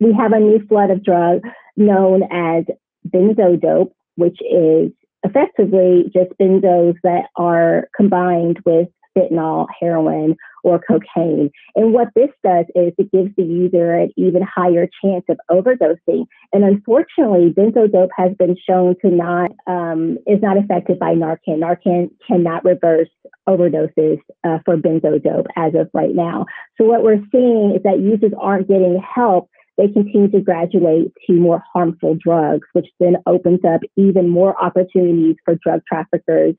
we 0.00 0.12
have 0.12 0.32
a 0.32 0.38
new 0.38 0.64
flood 0.68 0.90
of 0.90 1.02
drugs 1.02 1.48
known 1.76 2.22
as 2.30 2.64
benzodope, 3.08 3.90
which 4.14 4.38
is 4.42 4.92
effectively 5.24 6.04
just 6.12 6.30
benzos 6.40 6.94
that 7.02 7.24
are 7.36 7.88
combined 7.96 8.60
with 8.64 8.88
fentanyl, 9.16 9.66
heroin, 9.80 10.36
or 10.62 10.78
cocaine. 10.78 11.50
And 11.74 11.92
what 11.92 12.08
this 12.14 12.30
does 12.44 12.66
is 12.74 12.92
it 12.98 13.10
gives 13.12 13.34
the 13.36 13.44
user 13.44 13.94
an 13.94 14.10
even 14.16 14.42
higher 14.42 14.88
chance 15.02 15.24
of 15.28 15.38
overdosing. 15.50 16.26
And 16.52 16.64
unfortunately, 16.64 17.52
benzodope 17.56 18.08
has 18.16 18.32
been 18.38 18.56
shown 18.68 18.96
to 19.02 19.10
not 19.10 19.50
um, 19.66 20.18
is 20.26 20.40
not 20.42 20.58
affected 20.58 20.98
by 20.98 21.14
Narcan. 21.14 21.60
Narcan 21.60 22.10
cannot 22.26 22.64
reverse 22.64 23.08
overdoses 23.48 24.18
uh, 24.44 24.58
for 24.64 24.76
benzodope 24.76 25.46
as 25.56 25.74
of 25.74 25.88
right 25.94 26.14
now. 26.14 26.46
So 26.76 26.84
what 26.84 27.02
we're 27.02 27.22
seeing 27.32 27.74
is 27.76 27.82
that 27.84 28.00
users 28.00 28.32
aren't 28.38 28.68
getting 28.68 29.00
help 29.14 29.48
they 29.78 29.86
continue 29.86 30.28
to 30.32 30.40
graduate 30.40 31.12
to 31.26 31.32
more 31.34 31.62
harmful 31.72 32.16
drugs, 32.20 32.66
which 32.72 32.88
then 32.98 33.16
opens 33.26 33.60
up 33.64 33.80
even 33.96 34.28
more 34.28 34.60
opportunities 34.60 35.36
for 35.44 35.54
drug 35.54 35.82
traffickers 35.88 36.56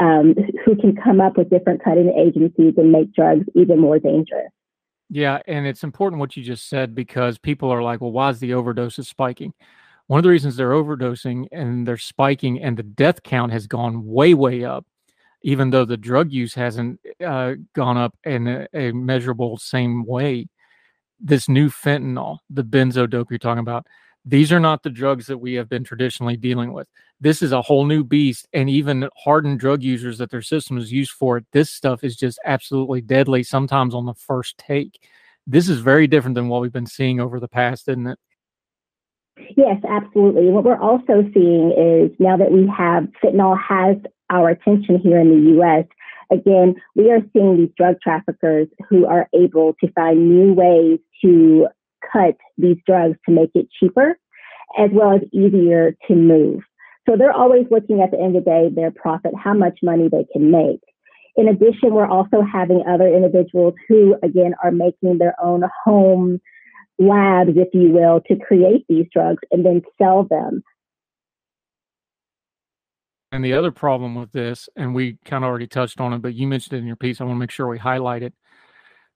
um, 0.00 0.34
who 0.64 0.76
can 0.76 0.94
come 0.96 1.20
up 1.20 1.36
with 1.36 1.50
different 1.50 1.82
cutting 1.82 2.12
agencies 2.16 2.74
and 2.76 2.92
make 2.92 3.12
drugs 3.12 3.46
even 3.54 3.78
more 3.78 3.98
dangerous. 3.98 4.50
Yeah, 5.10 5.40
and 5.46 5.66
it's 5.66 5.84
important 5.84 6.20
what 6.20 6.36
you 6.36 6.42
just 6.42 6.68
said 6.68 6.94
because 6.94 7.38
people 7.38 7.70
are 7.70 7.82
like, 7.82 8.00
well, 8.00 8.12
why 8.12 8.28
is 8.28 8.40
the 8.40 8.50
overdoses 8.50 9.06
spiking? 9.06 9.54
One 10.06 10.18
of 10.18 10.22
the 10.22 10.30
reasons 10.30 10.56
they're 10.56 10.70
overdosing 10.70 11.46
and 11.50 11.86
they're 11.86 11.96
spiking 11.96 12.62
and 12.62 12.76
the 12.76 12.82
death 12.82 13.22
count 13.22 13.52
has 13.52 13.66
gone 13.66 14.06
way, 14.06 14.34
way 14.34 14.64
up, 14.64 14.86
even 15.42 15.70
though 15.70 15.84
the 15.84 15.96
drug 15.96 16.32
use 16.32 16.54
hasn't 16.54 17.00
uh, 17.24 17.54
gone 17.74 17.96
up 17.96 18.16
in 18.24 18.46
a, 18.46 18.68
a 18.74 18.92
measurable 18.92 19.56
same 19.56 20.04
way. 20.04 20.48
This 21.20 21.48
new 21.48 21.68
fentanyl, 21.68 22.38
the 22.48 22.64
benzodope 22.64 23.30
you're 23.30 23.38
talking 23.38 23.60
about, 23.60 23.86
these 24.28 24.52
are 24.52 24.60
not 24.60 24.82
the 24.82 24.90
drugs 24.90 25.26
that 25.26 25.38
we 25.38 25.54
have 25.54 25.70
been 25.70 25.84
traditionally 25.84 26.36
dealing 26.36 26.74
with. 26.74 26.86
This 27.18 27.40
is 27.40 27.50
a 27.50 27.62
whole 27.62 27.86
new 27.86 28.04
beast. 28.04 28.46
And 28.52 28.68
even 28.68 29.08
hardened 29.16 29.58
drug 29.58 29.82
users 29.82 30.18
that 30.18 30.30
their 30.30 30.42
system 30.42 30.76
is 30.76 30.92
used 30.92 31.12
for, 31.12 31.42
this 31.52 31.70
stuff 31.70 32.04
is 32.04 32.14
just 32.14 32.38
absolutely 32.44 33.00
deadly, 33.00 33.42
sometimes 33.42 33.94
on 33.94 34.04
the 34.04 34.14
first 34.14 34.58
take. 34.58 35.00
This 35.46 35.70
is 35.70 35.80
very 35.80 36.06
different 36.06 36.34
than 36.34 36.48
what 36.48 36.60
we've 36.60 36.70
been 36.70 36.86
seeing 36.86 37.20
over 37.20 37.40
the 37.40 37.48
past, 37.48 37.88
isn't 37.88 38.06
it? 38.06 38.18
Yes, 39.56 39.80
absolutely. 39.88 40.50
What 40.50 40.64
we're 40.64 40.78
also 40.78 41.22
seeing 41.32 41.72
is 41.72 42.10
now 42.18 42.36
that 42.36 42.52
we 42.52 42.70
have 42.76 43.08
fentanyl 43.24 43.58
has 43.58 43.96
our 44.28 44.50
attention 44.50 44.98
here 44.98 45.18
in 45.18 45.30
the 45.30 45.58
US, 45.58 45.86
again, 46.30 46.74
we 46.94 47.10
are 47.10 47.20
seeing 47.32 47.56
these 47.56 47.70
drug 47.78 47.96
traffickers 48.02 48.68
who 48.90 49.06
are 49.06 49.26
able 49.34 49.74
to 49.82 49.90
find 49.92 50.28
new 50.28 50.52
ways 50.52 50.98
to 51.24 51.68
cut 52.12 52.36
these 52.56 52.76
drugs 52.86 53.16
to 53.26 53.34
make 53.34 53.50
it 53.54 53.68
cheaper 53.78 54.18
as 54.78 54.90
well 54.92 55.12
as 55.12 55.22
easier 55.32 55.96
to 56.06 56.14
move. 56.14 56.60
So 57.08 57.16
they're 57.16 57.32
always 57.32 57.66
looking 57.70 58.02
at 58.02 58.10
the 58.10 58.18
end 58.18 58.36
of 58.36 58.44
the 58.44 58.50
day, 58.50 58.68
their 58.74 58.90
profit, 58.90 59.32
how 59.42 59.54
much 59.54 59.78
money 59.82 60.08
they 60.10 60.26
can 60.32 60.50
make. 60.50 60.80
In 61.36 61.48
addition, 61.48 61.94
we're 61.94 62.06
also 62.06 62.42
having 62.42 62.82
other 62.86 63.08
individuals 63.08 63.74
who, 63.88 64.16
again, 64.22 64.54
are 64.62 64.72
making 64.72 65.18
their 65.18 65.34
own 65.42 65.62
home 65.84 66.40
labs, 66.98 67.52
if 67.56 67.68
you 67.72 67.90
will, 67.90 68.20
to 68.26 68.36
create 68.36 68.84
these 68.88 69.06
drugs 69.12 69.38
and 69.50 69.64
then 69.64 69.82
sell 69.96 70.24
them. 70.24 70.62
And 73.30 73.44
the 73.44 73.52
other 73.54 73.70
problem 73.70 74.14
with 74.14 74.32
this, 74.32 74.68
and 74.74 74.94
we 74.94 75.18
kind 75.24 75.44
of 75.44 75.48
already 75.48 75.66
touched 75.66 76.00
on 76.00 76.12
it, 76.12 76.22
but 76.22 76.34
you 76.34 76.46
mentioned 76.46 76.76
it 76.76 76.80
in 76.80 76.86
your 76.86 76.96
piece. 76.96 77.20
I 77.20 77.24
want 77.24 77.36
to 77.36 77.40
make 77.40 77.50
sure 77.50 77.68
we 77.68 77.78
highlight 77.78 78.22
it 78.22 78.34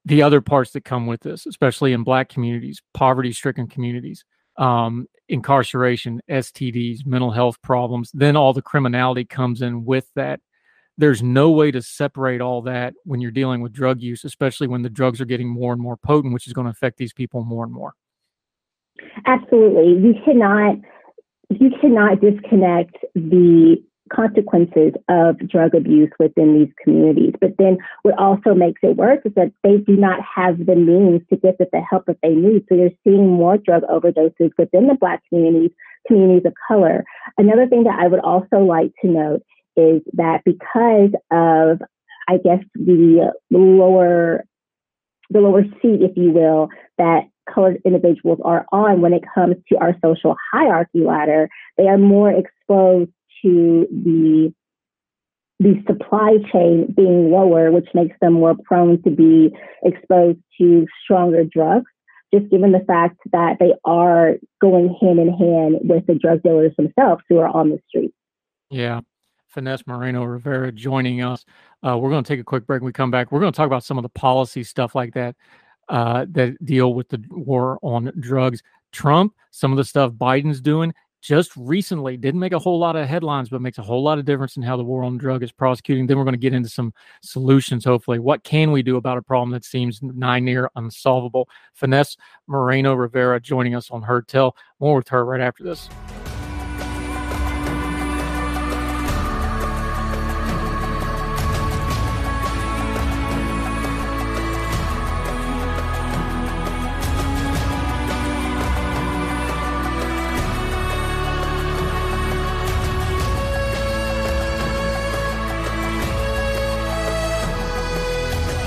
the 0.04 0.23
other 0.23 0.40
parts 0.40 0.73
that 0.73 0.85
come 0.85 1.06
with 1.06 1.21
this, 1.21 1.47
especially 1.47 1.92
in 1.92 2.02
Black 2.02 2.28
communities, 2.28 2.82
poverty 2.94 3.32
stricken 3.32 3.66
communities, 3.68 4.25
um, 4.56 5.06
incarceration, 5.28 6.21
STDs, 6.28 7.06
mental 7.06 7.30
health 7.30 7.61
problems, 7.62 8.11
then 8.12 8.37
all 8.37 8.52
the 8.52 8.62
criminality 8.62 9.25
comes 9.25 9.62
in 9.62 9.85
with 9.85 10.09
that. 10.14 10.40
There's 10.99 11.23
no 11.23 11.50
way 11.50 11.71
to 11.71 11.80
separate 11.80 12.40
all 12.40 12.62
that 12.62 12.94
when 13.04 13.21
you're 13.21 13.30
dealing 13.30 13.62
with 13.62 13.73
drug 13.73 14.02
use, 14.02 14.25
especially 14.25 14.66
when 14.66 14.82
the 14.82 14.90
drugs 14.90 15.21
are 15.21 15.25
getting 15.25 15.49
more 15.49 15.73
and 15.73 15.80
more 15.80 15.97
potent, 15.97 16.35
which 16.35 16.47
is 16.47 16.52
going 16.52 16.66
to 16.66 16.71
affect 16.71 16.99
these 16.99 17.14
people 17.14 17.44
more 17.44 17.64
and 17.64 17.73
more. 17.73 17.94
Absolutely. 19.26 19.94
You 20.02 20.14
cannot 20.25 20.76
you 21.50 21.71
cannot 21.80 22.21
disconnect 22.21 22.97
the 23.14 23.76
consequences 24.14 24.92
of 25.09 25.38
drug 25.49 25.75
abuse 25.75 26.11
within 26.19 26.59
these 26.59 26.73
communities. 26.83 27.35
But 27.40 27.57
then 27.59 27.78
what 28.02 28.19
also 28.19 28.54
makes 28.54 28.81
it 28.83 28.97
worse 28.97 29.21
is 29.25 29.33
that 29.35 29.52
they 29.62 29.78
do 29.78 29.97
not 29.97 30.21
have 30.37 30.59
the 30.66 30.76
means 30.76 31.23
to 31.31 31.37
get 31.37 31.59
the 31.59 31.81
help 31.88 32.07
that 32.07 32.19
they 32.23 32.35
need. 32.35 32.64
So 32.69 32.75
you're 32.75 32.90
seeing 33.04 33.28
more 33.28 33.57
drug 33.57 33.83
overdoses 33.85 34.50
within 34.59 34.88
the 34.88 34.95
Black 34.95 35.23
communities, 35.28 35.71
communities 36.07 36.47
of 36.47 36.54
color. 36.69 37.04
Another 37.38 37.66
thing 37.66 37.85
that 37.85 37.99
I 37.99 38.09
would 38.09 38.21
also 38.21 38.59
like 38.59 38.92
to 39.02 39.09
note 39.09 39.42
is 39.76 40.02
that 40.14 40.42
because 40.45 41.11
of, 41.31 41.81
I 42.28 42.37
guess, 42.38 42.62
the 42.75 43.33
lower 43.50 44.45
the 45.31 45.40
lower 45.40 45.62
seat, 45.81 46.02
if 46.02 46.14
you 46.14 46.31
will, 46.31 46.69
that 46.99 47.23
colored 47.52 47.81
individuals 47.87 48.38
are 48.45 48.66
on 48.71 49.00
when 49.00 49.14
it 49.14 49.23
comes 49.35 49.57
to 49.71 49.78
our 49.78 49.97
social 50.04 50.37
hierarchy 50.52 51.00
ladder, 51.00 51.49
they 51.78 51.88
are 51.88 51.99
more 51.99 52.31
exposed 52.31 53.11
to 53.42 53.87
the 53.90 54.52
the 55.58 55.80
supply 55.87 56.38
chain 56.52 56.92
being 56.96 57.30
lower, 57.30 57.70
which 57.70 57.88
makes 57.94 58.16
them 58.20 58.32
more 58.32 58.54
prone 58.64 59.00
to 59.02 59.11
be 59.11 59.54
exposed 59.84 60.40
to 60.61 60.87
stronger 61.04 61.44
drugs, 61.44 61.87
just 62.34 62.50
given 62.50 62.72
the 62.72 62.80
fact 62.80 63.16
that 63.30 63.58
they 63.61 63.72
are 63.84 64.34
going 64.61 64.96
hand 65.00 65.20
in 65.20 65.28
hand 65.28 65.78
with 65.82 66.04
the 66.06 66.14
drug 66.14 66.42
dealers 66.42 66.72
themselves 66.76 67.22
who 67.28 67.38
are 67.38 67.49
on 67.49 67.70
the 67.70 67.78
street. 67.88 68.12
Yeah. 68.70 69.00
Finesse 69.49 69.87
Moreno 69.87 70.25
Rivera 70.25 70.72
joining 70.72 71.22
us. 71.22 71.44
Uh, 71.87 71.96
we're 71.99 72.11
going 72.11 72.25
to 72.25 72.28
take 72.28 72.40
a 72.40 72.44
quick 72.44 72.66
break. 72.66 72.80
When 72.80 72.87
we 72.87 72.92
come 72.92 73.11
back, 73.11 73.30
we're 73.30 73.40
going 73.40 73.52
to 73.52 73.56
talk 73.56 73.66
about 73.66 73.84
some 73.84 73.99
of 73.99 74.02
the 74.02 74.08
policy 74.08 74.64
stuff 74.64 74.94
like 74.94 75.14
that 75.14 75.37
uh, 75.88 76.26
that 76.30 76.56
deal 76.64 76.94
with 76.94 77.08
the 77.11 77.22
war 77.30 77.78
on 77.82 78.11
drugs. 78.18 78.62
Trump, 78.92 79.34
some 79.50 79.70
of 79.70 79.76
the 79.76 79.84
stuff 79.84 80.12
Biden's 80.12 80.61
doing, 80.61 80.92
just 81.22 81.52
recently 81.56 82.16
didn't 82.16 82.40
make 82.40 82.52
a 82.52 82.58
whole 82.58 82.78
lot 82.78 82.96
of 82.96 83.08
headlines, 83.08 83.48
but 83.48 83.62
makes 83.62 83.78
a 83.78 83.82
whole 83.82 84.02
lot 84.02 84.18
of 84.18 84.24
difference 84.24 84.56
in 84.56 84.62
how 84.62 84.76
the 84.76 84.82
war 84.82 85.04
on 85.04 85.16
drug 85.16 85.42
is 85.42 85.52
prosecuting. 85.52 86.06
Then 86.06 86.18
we're 86.18 86.24
going 86.24 86.34
to 86.34 86.38
get 86.38 86.52
into 86.52 86.68
some 86.68 86.92
solutions, 87.22 87.84
hopefully. 87.84 88.18
What 88.18 88.42
can 88.42 88.72
we 88.72 88.82
do 88.82 88.96
about 88.96 89.18
a 89.18 89.22
problem 89.22 89.50
that 89.52 89.64
seems 89.64 90.02
nigh 90.02 90.40
near 90.40 90.68
unsolvable? 90.74 91.48
Finesse 91.74 92.16
Moreno 92.48 92.94
Rivera 92.94 93.40
joining 93.40 93.74
us 93.74 93.90
on 93.90 94.02
Heard 94.02 94.26
Tell. 94.26 94.56
More 94.80 94.96
with 94.96 95.08
her 95.08 95.24
right 95.24 95.40
after 95.40 95.62
this. 95.62 95.88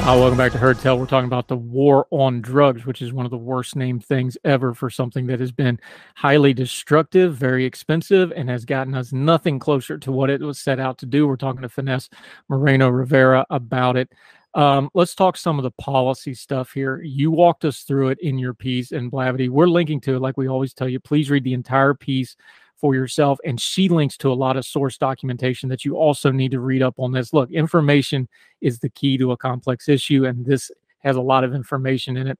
Uh, 0.05 0.15
welcome 0.19 0.37
back 0.37 0.51
to 0.51 0.59
Heard 0.59 0.77
Tell. 0.77 0.99
We're 0.99 1.07
talking 1.07 1.25
about 1.25 1.47
the 1.47 1.57
war 1.57 2.05
on 2.11 2.39
drugs, 2.39 2.85
which 2.85 3.01
is 3.01 3.11
one 3.11 3.25
of 3.25 3.31
the 3.31 3.39
worst 3.39 3.75
named 3.75 4.05
things 4.05 4.37
ever 4.43 4.75
for 4.75 4.87
something 4.87 5.25
that 5.25 5.39
has 5.39 5.51
been 5.51 5.79
highly 6.13 6.53
destructive, 6.53 7.35
very 7.35 7.65
expensive, 7.65 8.31
and 8.35 8.47
has 8.47 8.65
gotten 8.65 8.93
us 8.93 9.11
nothing 9.11 9.57
closer 9.57 9.97
to 9.97 10.11
what 10.11 10.29
it 10.29 10.41
was 10.41 10.59
set 10.59 10.79
out 10.79 10.99
to 10.99 11.07
do. 11.07 11.27
We're 11.27 11.37
talking 11.37 11.63
to 11.63 11.69
Finesse 11.69 12.11
Moreno 12.49 12.89
Rivera 12.89 13.47
about 13.49 13.97
it. 13.97 14.11
Um, 14.53 14.91
let's 14.93 15.15
talk 15.15 15.37
some 15.37 15.57
of 15.57 15.63
the 15.63 15.71
policy 15.71 16.35
stuff 16.35 16.71
here. 16.71 17.01
You 17.01 17.31
walked 17.31 17.65
us 17.65 17.79
through 17.79 18.09
it 18.09 18.19
in 18.19 18.37
your 18.37 18.53
piece, 18.53 18.91
and 18.91 19.11
Blavity, 19.11 19.49
we're 19.49 19.65
linking 19.65 20.01
to 20.01 20.17
it 20.17 20.21
like 20.21 20.37
we 20.37 20.47
always 20.47 20.75
tell 20.75 20.87
you. 20.87 20.99
Please 20.99 21.31
read 21.31 21.43
the 21.43 21.55
entire 21.55 21.95
piece 21.95 22.35
for 22.77 22.95
yourself. 22.95 23.39
And 23.45 23.59
she 23.59 23.89
links 23.89 24.17
to 24.17 24.31
a 24.31 24.33
lot 24.33 24.57
of 24.57 24.65
source 24.65 24.97
documentation 24.97 25.69
that 25.69 25.85
you 25.85 25.95
also 25.95 26.31
need 26.31 26.51
to 26.51 26.59
read 26.59 26.81
up 26.81 26.95
on 26.97 27.11
this. 27.11 27.33
Look, 27.33 27.51
information 27.51 28.27
is 28.61 28.79
the 28.79 28.89
key 28.89 29.17
to 29.17 29.31
a 29.31 29.37
complex 29.37 29.89
issue, 29.89 30.25
and 30.25 30.45
this 30.45 30.71
has 30.99 31.15
a 31.15 31.21
lot 31.21 31.43
of 31.43 31.53
information 31.53 32.17
in 32.17 32.27
it. 32.27 32.39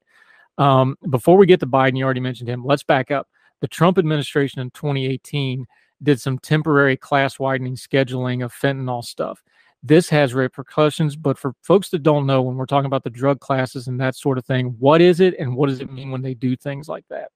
Um, 0.58 0.96
before 1.10 1.36
we 1.36 1.46
get 1.46 1.60
to 1.60 1.66
Biden, 1.66 1.96
you 1.96 2.04
already 2.04 2.20
mentioned 2.20 2.48
him. 2.48 2.64
Let's 2.64 2.82
back 2.82 3.10
up. 3.10 3.28
The 3.60 3.68
Trump 3.68 3.98
administration 3.98 4.60
in 4.60 4.70
2018 4.70 5.66
did 6.02 6.20
some 6.20 6.38
temporary 6.38 6.96
class 6.96 7.38
widening 7.38 7.76
scheduling 7.76 8.44
of 8.44 8.52
fentanyl 8.52 9.04
stuff. 9.04 9.42
This 9.82 10.08
has 10.10 10.34
repercussions, 10.34 11.16
but 11.16 11.38
for 11.38 11.54
folks 11.62 11.90
that 11.90 12.02
don't 12.02 12.26
know, 12.26 12.42
when 12.42 12.56
we're 12.56 12.66
talking 12.66 12.86
about 12.86 13.04
the 13.04 13.10
drug 13.10 13.40
classes 13.40 13.86
and 13.86 14.00
that 14.00 14.16
sort 14.16 14.36
of 14.36 14.44
thing, 14.44 14.74
what 14.78 15.00
is 15.00 15.20
it 15.20 15.34
and 15.38 15.54
what 15.54 15.68
does 15.68 15.80
it 15.80 15.92
mean 15.92 16.10
when 16.10 16.22
they 16.22 16.34
do 16.34 16.56
things 16.56 16.88
like 16.88 17.04
that? 17.08 17.30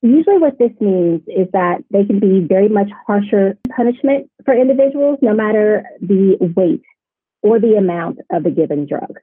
Usually, 0.00 0.38
what 0.38 0.58
this 0.58 0.70
means 0.80 1.22
is 1.26 1.48
that 1.52 1.78
they 1.90 2.04
can 2.04 2.20
be 2.20 2.40
very 2.40 2.68
much 2.68 2.88
harsher 3.06 3.58
punishment 3.74 4.30
for 4.44 4.54
individuals, 4.54 5.18
no 5.22 5.34
matter 5.34 5.84
the 6.00 6.36
weight 6.56 6.82
or 7.42 7.58
the 7.58 7.74
amount 7.74 8.18
of 8.30 8.44
the 8.44 8.50
given 8.50 8.86
drug. 8.86 9.18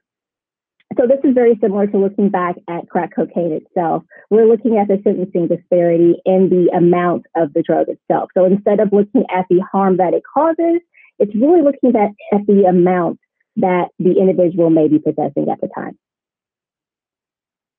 So 0.98 1.06
this 1.06 1.18
is 1.24 1.34
very 1.34 1.58
similar 1.60 1.86
to 1.88 1.98
looking 1.98 2.30
back 2.30 2.56
at 2.68 2.88
crack 2.88 3.14
cocaine 3.14 3.52
itself. 3.52 4.04
We're 4.30 4.46
looking 4.46 4.78
at 4.78 4.88
the 4.88 5.00
sentencing 5.02 5.48
disparity 5.48 6.14
in 6.24 6.48
the 6.48 6.70
amount 6.76 7.26
of 7.34 7.52
the 7.52 7.62
drug 7.62 7.88
itself. 7.88 8.30
So 8.34 8.44
instead 8.44 8.80
of 8.80 8.92
looking 8.92 9.24
at 9.34 9.46
the 9.50 9.60
harm 9.70 9.96
that 9.98 10.14
it 10.14 10.22
causes, 10.32 10.80
it's 11.18 11.34
really 11.34 11.62
looking 11.62 11.94
at, 11.96 12.10
at 12.32 12.46
the 12.46 12.64
amount 12.68 13.18
that 13.56 13.88
the 13.98 14.12
individual 14.18 14.70
may 14.70 14.88
be 14.88 14.98
possessing 14.98 15.48
at 15.50 15.60
the 15.60 15.68
time. 15.74 15.98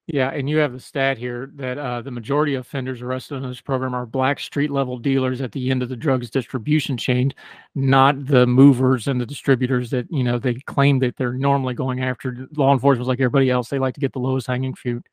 Yeah, 0.07 0.29
and 0.29 0.49
you 0.49 0.57
have 0.59 0.71
the 0.71 0.79
stat 0.79 1.17
here 1.17 1.51
that 1.55 1.77
uh, 1.77 2.01
the 2.01 2.11
majority 2.11 2.55
of 2.55 2.61
offenders 2.61 3.01
arrested 3.01 3.35
in 3.35 3.49
this 3.49 3.59
program 3.59 3.93
are 3.93 4.05
black 4.05 4.39
street 4.39 4.71
level 4.71 4.97
dealers 4.97 5.41
at 5.41 5.51
the 5.51 5.69
end 5.69 5.83
of 5.83 5.89
the 5.89 5.97
drugs 5.97 6.29
distribution 6.29 6.95
chain, 6.95 7.33
not 7.75 8.25
the 8.25 8.47
movers 8.47 9.09
and 9.09 9.19
the 9.19 9.25
distributors 9.25 9.89
that 9.89 10.09
you 10.09 10.23
know 10.23 10.39
they 10.39 10.53
claim 10.53 10.99
that 10.99 11.17
they're 11.17 11.33
normally 11.33 11.73
going 11.73 12.01
after. 12.01 12.47
Law 12.55 12.71
enforcement 12.71 13.09
like 13.09 13.19
everybody 13.19 13.49
else; 13.49 13.67
they 13.67 13.79
like 13.79 13.93
to 13.95 13.99
get 13.99 14.13
the 14.13 14.19
lowest 14.19 14.47
hanging 14.47 14.73
fruit. 14.73 15.05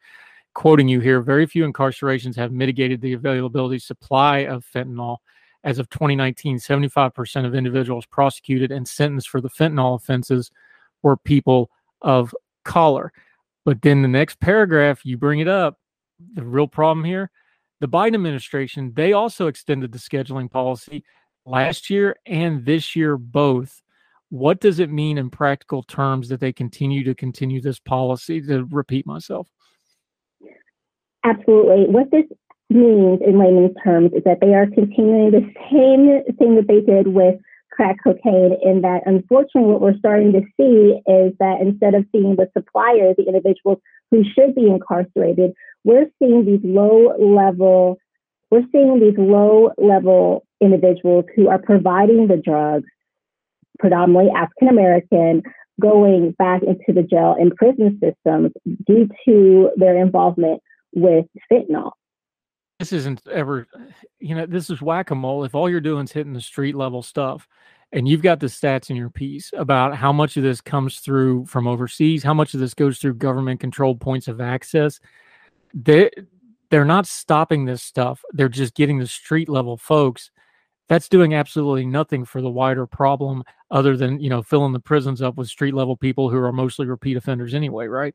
Quoting 0.55 0.87
you 0.87 1.01
here, 1.01 1.21
very 1.21 1.47
few 1.47 1.65
incarcerations 1.65 2.37
have 2.37 2.53
mitigated 2.53 3.01
the 3.01 3.15
availability 3.15 3.81
supply 3.81 4.39
of 4.41 4.65
fentanyl. 4.65 5.17
As 5.65 5.81
of 5.81 5.89
2019, 5.91 6.59
75% 6.59 7.47
of 7.47 7.55
individuals 7.55 8.07
prosecuted 8.07 8.71
and 8.71 8.87
sentenced 8.87 9.29
for 9.31 9.41
the 9.41 9.51
fentanyl 9.51 9.97
offenses 9.97 10.53
were 11.03 11.17
people 11.17 11.71
of 12.03 12.33
color. 12.65 13.13
But 13.65 13.83
then 13.83 14.03
the 14.03 14.09
next 14.09 14.41
paragraph, 14.41 15.05
you 15.05 15.17
bring 15.17 15.41
it 15.41 15.49
up. 15.49 15.79
The 16.35 16.45
real 16.45 16.69
problem 16.69 17.05
here 17.05 17.31
the 17.85 17.89
Biden 17.89 18.15
administration, 18.15 18.93
they 18.95 19.13
also 19.13 19.47
extended 19.47 19.93
the 19.93 19.99
scheduling 19.99 20.51
policy 20.51 21.05
last 21.45 21.91
year 21.91 22.17
and 22.25 22.65
this 22.65 22.97
year 22.97 23.19
both. 23.19 23.83
What 24.31 24.61
does 24.61 24.79
it 24.79 24.91
mean 24.91 25.19
in 25.19 25.29
practical 25.29 25.83
terms 25.83 26.31
that 26.31 26.41
they 26.41 26.51
continue 26.51 27.05
to 27.05 27.15
continue 27.15 27.61
this 27.61 27.79
policy? 27.79 28.41
To 28.41 28.65
repeat 28.71 29.07
myself. 29.07 29.49
Absolutely. 31.25 31.87
What 31.87 32.11
this 32.11 32.25
means 32.71 33.21
in 33.21 33.39
layman's 33.39 33.77
terms 33.85 34.13
is 34.15 34.25
that 34.25 34.39
they 34.41 34.55
are 34.55 34.67
continuing 34.67 35.31
the 35.31 35.45
same 35.71 36.37
thing 36.39 36.57
that 36.57 36.67
they 36.67 36.81
did 36.81 37.09
with 37.09 37.35
crack 37.75 37.97
cocaine 38.03 38.57
in 38.63 38.83
that 38.83 39.03
unfortunately 39.07 39.73
what 39.73 39.81
we're 39.81 39.99
starting 39.99 40.33
to 40.33 40.43
see 40.57 41.01
is 41.11 41.33
that 41.41 41.59
instead 41.61 41.95
of 41.95 42.05
seeing 42.13 42.37
the 42.37 42.49
suppliers, 42.57 43.17
the 43.17 43.25
individuals 43.27 43.79
who 44.11 44.23
should 44.23 44.55
be 44.55 44.69
incarcerated, 44.69 45.53
we're 45.83 46.07
seeing 46.19 46.45
these 46.45 46.61
low 46.63 47.15
level, 47.19 47.99
we're 48.51 48.67
seeing 48.71 49.01
these 49.01 49.19
low 49.19 49.73
level 49.77 50.47
individuals 50.61 51.25
who 51.35 51.49
are 51.49 51.59
providing 51.59 52.29
the 52.29 52.37
drugs, 52.37 52.89
predominantly 53.79 54.31
African 54.31 54.69
American, 54.69 55.43
going 55.81 56.31
back 56.39 56.63
into 56.63 56.93
the 56.95 57.03
jail 57.03 57.35
and 57.39 57.55
prison 57.57 57.99
systems 58.01 58.53
due 58.87 59.09
to 59.27 59.71
their 59.77 60.01
involvement 60.01 60.63
with 60.95 61.27
fentanyl 61.51 61.91
this 62.79 62.93
isn't 62.93 63.23
ever 63.29 63.67
you 64.19 64.35
know 64.35 64.47
this 64.47 64.71
is 64.71 64.83
whack-a-mole 64.83 65.45
if 65.45 65.55
all 65.55 65.71
you're 65.71 65.81
doing 65.81 66.05
is 66.05 66.13
hitting 66.13 66.33
the 66.33 66.41
street 66.41 66.75
level 66.75 67.03
stuff 67.03 67.47
and 67.93 68.09
you've 68.09 68.23
got 68.23 68.41
the 68.41 68.47
stats 68.47 68.91
in 68.91 68.97
your 68.97 69.11
piece 69.11 69.53
about 69.57 69.95
how 69.95 70.13
much 70.13 70.37
of 70.37 70.43
this 70.43 70.61
comes 70.61 70.99
through 70.99 71.47
from 71.47 71.67
overseas 71.67 72.23
how 72.23 72.35
much 72.35 72.55
of 72.55 72.61
this 72.61 72.75
goes 72.75 72.99
through 72.99 73.15
government 73.15 73.61
controlled 73.61 74.01
points 74.01 74.29
of 74.29 74.41
access 74.41 75.01
they 75.73 76.11
they're 76.71 76.85
not 76.85 77.07
stopping 77.07 77.65
this 77.65 77.83
stuff 77.83 78.23
they're 78.33 78.49
just 78.49 78.75
getting 78.75 78.99
the 78.99 79.07
street 79.07 79.49
level 79.49 79.77
folks 79.77 80.31
that's 80.89 81.09
doing 81.09 81.35
absolutely 81.35 81.87
nothing 81.87 82.25
for 82.25 82.43
the 82.43 82.51
wider 82.51 82.87
problem 82.87 83.43
other 83.71 83.97
than 83.97 84.21
you 84.21 84.29
know 84.29 84.43
filling 84.43 84.73
the 84.73 84.81
prisons 84.81 85.23
up 85.23 85.37
with 85.37 85.49
street 85.49 85.75
level 85.75 85.97
people 85.97 86.29
who 86.29 86.39
are 86.39 86.53
mostly 86.53 86.87
repeat 86.87 87.17
offenders 87.17 87.55
anyway 87.55 87.87
right 87.87 88.15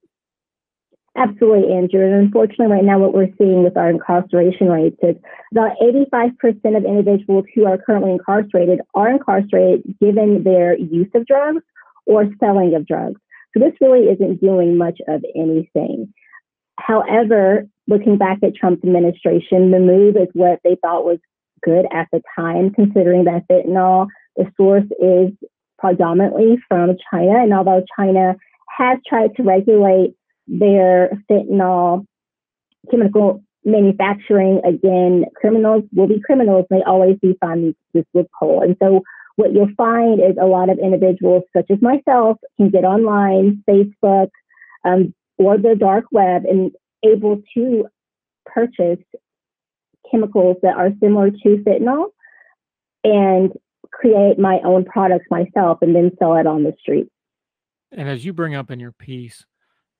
Absolutely, 1.15 1.73
Andrew. 1.73 2.05
And 2.05 2.13
unfortunately, 2.13 2.67
right 2.67 2.83
now, 2.83 2.99
what 2.99 3.13
we're 3.13 3.33
seeing 3.37 3.63
with 3.63 3.75
our 3.75 3.89
incarceration 3.89 4.69
rates 4.69 4.97
is 5.01 5.15
about 5.51 5.75
85% 5.81 6.77
of 6.77 6.85
individuals 6.85 7.45
who 7.53 7.65
are 7.65 7.77
currently 7.77 8.11
incarcerated 8.11 8.81
are 8.93 9.09
incarcerated 9.09 9.83
given 9.99 10.43
their 10.43 10.77
use 10.77 11.09
of 11.15 11.25
drugs 11.25 11.63
or 12.05 12.29
selling 12.39 12.75
of 12.75 12.87
drugs. 12.87 13.19
So 13.53 13.59
this 13.59 13.73
really 13.81 14.05
isn't 14.05 14.41
doing 14.41 14.77
much 14.77 14.99
of 15.07 15.23
anything. 15.35 16.13
However, 16.77 17.67
looking 17.87 18.17
back 18.17 18.37
at 18.43 18.55
Trump's 18.55 18.83
administration, 18.83 19.71
the 19.71 19.79
move 19.79 20.15
is 20.15 20.27
what 20.33 20.59
they 20.63 20.77
thought 20.81 21.05
was 21.05 21.19
good 21.63 21.85
at 21.91 22.07
the 22.11 22.21
time, 22.35 22.71
considering 22.71 23.25
that 23.25 23.47
fentanyl, 23.49 24.07
the 24.37 24.49
source 24.55 24.85
is 25.01 25.31
predominantly 25.77 26.57
from 26.67 26.95
China. 27.11 27.41
And 27.41 27.53
although 27.53 27.83
China 27.97 28.35
has 28.77 28.99
tried 29.07 29.35
to 29.35 29.43
regulate 29.43 30.15
their 30.49 31.11
fentanyl 31.29 32.05
chemical 32.89 33.43
manufacturing, 33.65 34.61
again, 34.65 35.25
criminals 35.35 35.83
will 35.93 36.07
be 36.07 36.21
criminals. 36.25 36.65
They 36.69 36.81
always 36.85 37.17
do 37.21 37.35
find 37.39 37.75
this 37.93 38.05
loophole. 38.13 38.63
And 38.63 38.75
so 38.81 39.03
what 39.35 39.53
you'll 39.53 39.73
find 39.77 40.19
is 40.19 40.35
a 40.41 40.45
lot 40.45 40.69
of 40.69 40.79
individuals, 40.79 41.43
such 41.55 41.69
as 41.69 41.81
myself, 41.81 42.37
can 42.57 42.69
get 42.69 42.83
online, 42.83 43.63
Facebook, 43.69 44.29
um, 44.83 45.13
or 45.37 45.57
the 45.57 45.75
dark 45.77 46.05
web 46.11 46.43
and 46.45 46.71
able 47.03 47.41
to 47.55 47.87
purchase 48.45 48.99
chemicals 50.09 50.57
that 50.63 50.75
are 50.75 50.89
similar 51.01 51.29
to 51.29 51.63
fentanyl 51.65 52.07
and 53.03 53.51
create 53.91 54.37
my 54.37 54.59
own 54.65 54.85
products 54.85 55.25
myself 55.29 55.79
and 55.81 55.95
then 55.95 56.11
sell 56.19 56.35
it 56.35 56.47
on 56.47 56.63
the 56.63 56.73
street. 56.79 57.07
And 57.91 58.07
as 58.07 58.25
you 58.25 58.33
bring 58.33 58.55
up 58.55 58.69
in 58.69 58.79
your 58.79 58.91
piece, 58.91 59.45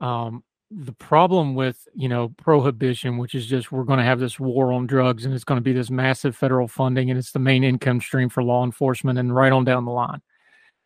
um, 0.02 0.44
the 0.72 0.94
problem 0.94 1.56
with 1.56 1.88
you 1.96 2.08
know 2.08 2.30
prohibition, 2.38 3.18
which 3.18 3.34
is 3.34 3.48
just 3.48 3.72
we're 3.72 3.84
going 3.84 4.00
to 4.00 4.06
have 4.06 4.20
this 4.20 4.40
war 4.40 4.72
on 4.72 4.86
drugs 4.86 5.26
and 5.26 5.34
it's 5.34 5.44
going 5.44 5.58
to 5.58 5.64
be 5.64 5.74
this 5.74 5.90
massive 5.90 6.36
federal 6.36 6.68
funding 6.68 7.10
and 7.10 7.18
it's 7.18 7.32
the 7.32 7.40
main 7.40 7.64
income 7.64 8.00
stream 8.00 8.30
for 8.30 8.44
law 8.44 8.64
enforcement 8.64 9.18
and 9.18 9.34
right 9.34 9.52
on 9.52 9.64
down 9.64 9.86
the 9.86 9.92
line, 9.92 10.22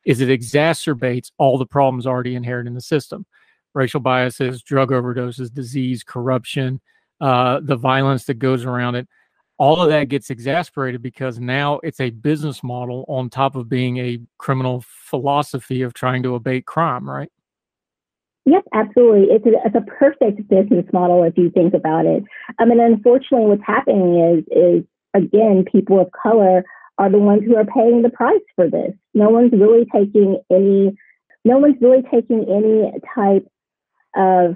is 0.06 0.22
it 0.22 0.30
exacerbates 0.30 1.32
all 1.38 1.58
the 1.58 1.66
problems 1.66 2.08
already 2.08 2.36
inherent 2.36 2.68
in 2.68 2.74
the 2.74 2.82
system, 2.82 3.26
racial 3.74 4.00
biases, 4.00 4.62
drug 4.62 4.92
overdoses, 4.92 5.54
disease, 5.54 6.04
corruption, 6.04 6.80
uh, 7.20 7.60
the 7.62 7.76
violence 7.76 8.26
that 8.26 8.36
goes 8.36 8.66
around 8.66 8.96
it. 8.96 9.08
All 9.60 9.82
of 9.82 9.90
that 9.90 10.10
gets 10.10 10.30
exasperated 10.30 11.02
because 11.02 11.40
now 11.40 11.80
it's 11.84 12.00
a 12.00 12.10
business 12.10 12.64
model 12.64 13.06
on 13.08 13.30
top 13.30 13.56
of 13.56 13.70
being 13.70 13.98
a 13.98 14.20
criminal 14.38 14.84
philosophy 14.88 15.84
of 15.84 15.94
trying 15.94 16.24
to 16.24 16.36
abate 16.36 16.66
crime, 16.66 17.08
right? 17.08 17.32
Yep, 18.46 18.64
absolutely. 18.74 19.34
It's 19.34 19.46
a, 19.46 19.52
it's 19.66 19.76
a 19.76 19.82
perfect 19.92 20.48
business 20.50 20.86
model 20.92 21.24
if 21.24 21.38
you 21.38 21.50
think 21.50 21.74
about 21.74 22.06
it. 22.06 22.24
Um, 22.24 22.56
I 22.60 22.66
mean, 22.66 22.80
unfortunately, 22.82 23.48
what's 23.48 23.64
happening 23.66 24.20
is 24.20 24.44
is 24.52 24.84
again, 25.14 25.66
people 25.72 26.02
of 26.02 26.10
color 26.12 26.64
are 26.98 27.10
the 27.10 27.20
ones 27.20 27.44
who 27.46 27.56
are 27.56 27.66
paying 27.66 28.02
the 28.02 28.10
price 28.10 28.42
for 28.56 28.70
this. 28.70 28.94
No 29.14 29.30
one's 29.30 29.54
really 29.54 29.86
taking 29.94 30.42
any. 30.52 30.96
No 31.46 31.58
one's 31.58 31.78
really 31.82 32.04
taking 32.12 32.46
any 32.50 32.92
type 33.16 33.48
of 34.16 34.56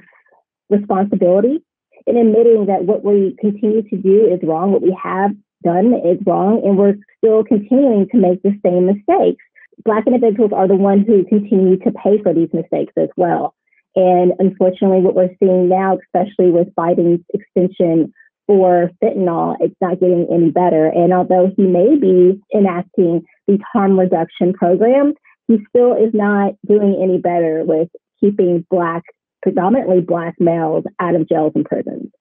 responsibility 0.69 1.63
in 2.06 2.17
admitting 2.17 2.65
that 2.67 2.84
what 2.84 3.04
we 3.04 3.36
continue 3.39 3.84
to 3.84 3.97
do 3.97 4.28
is 4.34 4.39
wrong. 4.43 4.71
What 4.71 4.82
we 4.82 4.97
have 5.02 5.32
done 5.63 5.93
is 6.06 6.19
wrong, 6.26 6.62
and 6.63 6.78
we're 6.78 6.95
still 7.17 7.43
continuing 7.43 8.08
to 8.10 8.17
make 8.17 8.41
the 8.43 8.58
same 8.65 8.86
mistakes. 8.86 9.43
Black 9.86 10.08
individuals 10.08 10.52
are 10.54 10.67
the 10.67 10.76
ones 10.76 11.06
who 11.08 11.23
continue 11.26 11.78
to 11.80 11.91
pay 11.91 12.21
for 12.21 12.34
these 12.34 12.50
mistakes 12.54 12.93
as 12.97 13.10
well. 13.15 13.54
And 13.97 14.33
unfortunately, 14.38 15.01
what 15.01 15.15
we're 15.15 15.36
seeing 15.39 15.69
now, 15.69 15.97
especially 15.97 16.51
with 16.51 16.67
Biden's 16.77 17.25
extension 17.33 18.13
for 18.45 18.91
fentanyl, 19.03 19.55
it's 19.60 19.75
not 19.81 19.99
getting 19.99 20.27
any 20.31 20.51
better. 20.51 20.86
And 20.86 21.12
although 21.12 21.51
he 21.57 21.63
may 21.63 21.95
be 21.95 22.39
enacting 22.55 23.23
these 23.47 23.60
harm 23.73 23.99
reduction 23.99 24.53
programs, 24.53 25.15
he 25.47 25.57
still 25.69 25.93
is 25.93 26.13
not 26.13 26.53
doing 26.67 26.99
any 27.01 27.17
better 27.17 27.63
with 27.65 27.89
keeping 28.19 28.67
Black, 28.69 29.01
predominantly 29.41 30.01
Black 30.01 30.36
males 30.39 30.83
out 30.99 31.15
of 31.15 31.27
jails 31.27 31.53
and 31.55 31.65
prisons. 31.65 32.12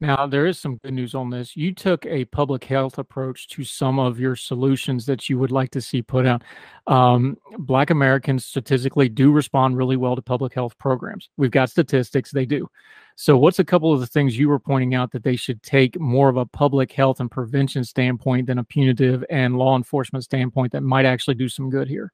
Now, 0.00 0.26
there 0.26 0.46
is 0.46 0.58
some 0.58 0.76
good 0.78 0.92
news 0.92 1.14
on 1.14 1.30
this. 1.30 1.56
You 1.56 1.72
took 1.72 2.04
a 2.04 2.24
public 2.26 2.64
health 2.64 2.98
approach 2.98 3.46
to 3.48 3.64
some 3.64 3.98
of 3.98 4.18
your 4.18 4.34
solutions 4.34 5.06
that 5.06 5.30
you 5.30 5.38
would 5.38 5.52
like 5.52 5.70
to 5.70 5.80
see 5.80 6.02
put 6.02 6.26
out. 6.26 6.42
Um, 6.86 7.38
Black 7.58 7.90
Americans 7.90 8.44
statistically 8.44 9.08
do 9.08 9.30
respond 9.30 9.76
really 9.76 9.96
well 9.96 10.16
to 10.16 10.22
public 10.22 10.52
health 10.52 10.76
programs. 10.78 11.30
We've 11.36 11.50
got 11.50 11.70
statistics, 11.70 12.32
they 12.32 12.44
do. 12.44 12.68
So, 13.16 13.38
what's 13.38 13.60
a 13.60 13.64
couple 13.64 13.92
of 13.92 14.00
the 14.00 14.08
things 14.08 14.36
you 14.36 14.48
were 14.48 14.58
pointing 14.58 14.94
out 14.94 15.12
that 15.12 15.22
they 15.22 15.36
should 15.36 15.62
take 15.62 15.98
more 16.00 16.28
of 16.28 16.36
a 16.36 16.46
public 16.46 16.90
health 16.92 17.20
and 17.20 17.30
prevention 17.30 17.84
standpoint 17.84 18.48
than 18.48 18.58
a 18.58 18.64
punitive 18.64 19.24
and 19.30 19.56
law 19.56 19.76
enforcement 19.76 20.24
standpoint 20.24 20.72
that 20.72 20.82
might 20.82 21.06
actually 21.06 21.36
do 21.36 21.48
some 21.48 21.70
good 21.70 21.88
here? 21.88 22.12